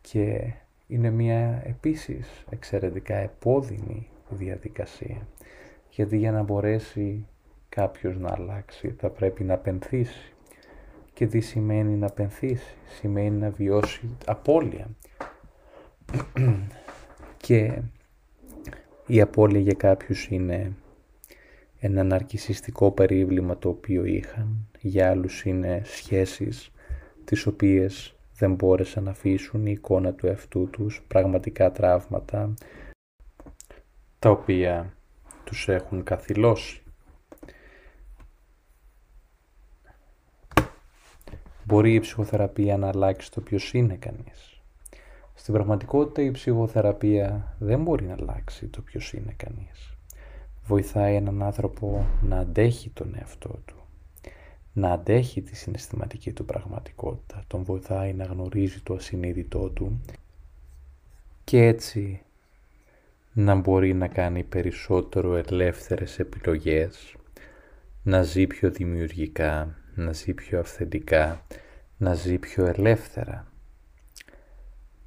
Και 0.00 0.52
είναι 0.86 1.10
μια 1.10 1.62
επίσης 1.64 2.44
εξαιρετικά 2.50 3.16
επώδυνη 3.16 4.08
διαδικασία 4.28 5.26
γιατί 5.90 6.16
για 6.16 6.32
να 6.32 6.42
μπορέσει 6.42 7.26
κάποιος 7.68 8.18
να 8.18 8.32
αλλάξει 8.32 8.94
θα 8.98 9.10
πρέπει 9.10 9.44
να 9.44 9.56
πενθήσει. 9.56 10.35
Και 11.16 11.26
τι 11.26 11.40
σημαίνει 11.40 11.96
να 11.96 12.08
πενθήσει, 12.08 12.74
σημαίνει 12.86 13.36
να 13.38 13.50
βιώσει 13.50 14.08
απώλεια. 14.26 14.88
και 17.46 17.82
η 19.06 19.20
απώλεια 19.20 19.60
για 19.60 19.74
κάποιους 19.74 20.26
είναι 20.26 20.72
ένα 21.78 22.02
ναρκισιστικό 22.02 22.90
περίβλημα 22.90 23.58
το 23.58 23.68
οποίο 23.68 24.04
είχαν, 24.04 24.68
για 24.80 25.10
άλλους 25.10 25.44
είναι 25.44 25.82
σχέσεις 25.84 26.72
τις 27.24 27.46
οποίες 27.46 28.14
δεν 28.34 28.54
μπόρεσαν 28.54 29.04
να 29.04 29.10
αφήσουν 29.10 29.66
η 29.66 29.70
εικόνα 29.70 30.12
του 30.12 30.26
εαυτού 30.26 30.68
τους, 30.70 31.02
πραγματικά 31.08 31.72
τραύματα, 31.72 32.54
τα 34.18 34.30
οποία 34.30 34.96
τους 35.44 35.68
έχουν 35.68 36.02
καθυλώσει. 36.02 36.82
Μπορεί 41.66 41.94
η 41.94 42.00
ψυχοθεραπεία 42.00 42.76
να 42.76 42.88
αλλάξει 42.88 43.32
το 43.32 43.40
ποιος 43.40 43.72
είναι 43.72 43.94
κανείς. 43.94 44.60
Στην 45.34 45.54
πραγματικότητα 45.54 46.22
η 46.22 46.30
ψυχοθεραπεία 46.30 47.56
δεν 47.58 47.82
μπορεί 47.82 48.04
να 48.04 48.12
αλλάξει 48.12 48.66
το 48.66 48.80
ποιος 48.80 49.12
είναι 49.12 49.34
κανείς. 49.36 49.96
Βοηθάει 50.66 51.14
έναν 51.14 51.42
άνθρωπο 51.42 52.06
να 52.22 52.38
αντέχει 52.38 52.90
τον 52.90 53.14
εαυτό 53.18 53.60
του, 53.64 53.74
να 54.72 54.92
αντέχει 54.92 55.42
τη 55.42 55.56
συναισθηματική 55.56 56.32
του 56.32 56.44
πραγματικότητα, 56.44 57.44
τον 57.46 57.62
βοηθάει 57.62 58.12
να 58.12 58.24
γνωρίζει 58.24 58.80
το 58.80 58.94
ασυνείδητό 58.94 59.68
του 59.68 60.00
και 61.44 61.62
έτσι 61.62 62.20
να 63.32 63.54
μπορεί 63.54 63.94
να 63.94 64.08
κάνει 64.08 64.42
περισσότερο 64.42 65.36
ελεύθερες 65.36 66.18
επιλογές, 66.18 67.14
να 68.02 68.22
ζει 68.22 68.46
πιο 68.46 68.70
δημιουργικά, 68.70 69.74
να 69.96 70.12
ζει 70.12 70.34
πιο 70.34 70.58
αυθεντικά, 70.58 71.40
να 71.96 72.14
ζει 72.14 72.38
πιο 72.38 72.66
ελεύθερα. 72.66 73.46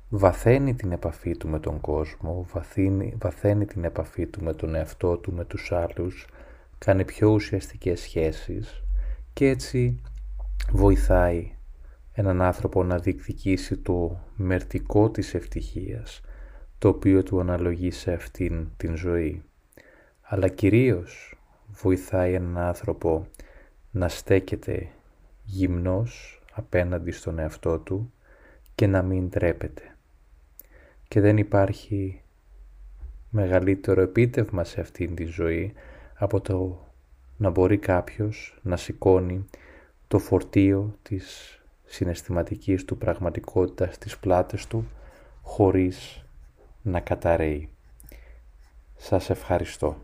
Βαθαίνει 0.09 0.75
την 0.75 0.91
επαφή 0.91 1.37
του 1.37 1.47
με 1.47 1.59
τον 1.59 1.81
κόσμο, 1.81 2.45
βαθύνει, 2.53 3.15
βαθαίνει 3.21 3.65
την 3.65 3.83
επαφή 3.83 4.27
του 4.27 4.43
με 4.43 4.53
τον 4.53 4.75
εαυτό 4.75 5.17
του, 5.17 5.33
με 5.33 5.45
τους 5.45 5.71
άλλους, 5.71 6.27
κάνει 6.77 7.05
πιο 7.05 7.29
ουσιαστικές 7.29 7.99
σχέσεις 7.99 8.83
και 9.33 9.47
έτσι 9.47 10.01
βοηθάει 10.71 11.51
έναν 12.13 12.41
άνθρωπο 12.41 12.83
να 12.83 12.97
διεκδικήσει 12.97 13.77
το 13.77 14.19
μερτικό 14.35 15.09
της 15.09 15.33
ευτυχίας, 15.33 16.21
το 16.77 16.87
οποίο 16.87 17.23
του 17.23 17.39
αναλογεί 17.39 17.91
σε 17.91 18.13
αυτήν 18.13 18.67
την 18.77 18.95
ζωή. 18.95 19.43
Αλλά 20.21 20.47
κυρίως 20.47 21.35
βοηθάει 21.67 22.33
έναν 22.33 22.57
άνθρωπο 22.57 23.27
να 23.91 24.07
στέκεται 24.07 24.87
γυμνός 25.43 26.41
απέναντι 26.53 27.11
στον 27.11 27.39
εαυτό 27.39 27.79
του 27.79 28.13
και 28.75 28.87
να 28.87 29.01
μην 29.01 29.29
τρέπεται. 29.29 29.95
Και 31.07 31.19
δεν 31.21 31.37
υπάρχει 31.37 32.21
μεγαλύτερο 33.29 34.01
επίτευγμα 34.01 34.63
σε 34.63 34.81
αυτήν 34.81 35.15
τη 35.15 35.23
ζωή 35.25 35.73
από 36.15 36.41
το 36.41 36.87
να 37.37 37.49
μπορεί 37.49 37.77
κάποιος 37.77 38.59
να 38.61 38.77
σηκώνει 38.77 39.45
το 40.07 40.19
φορτίο 40.19 40.95
της 41.01 41.59
συναισθηματικής 41.85 42.85
του 42.85 42.97
πραγματικότητας 42.97 43.95
στις 43.95 44.17
πλάτες 44.17 44.67
του 44.67 44.87
χωρίς 45.41 46.23
να 46.81 46.99
καταραίει. 46.99 47.69
Σας 48.97 49.29
ευχαριστώ. 49.29 49.97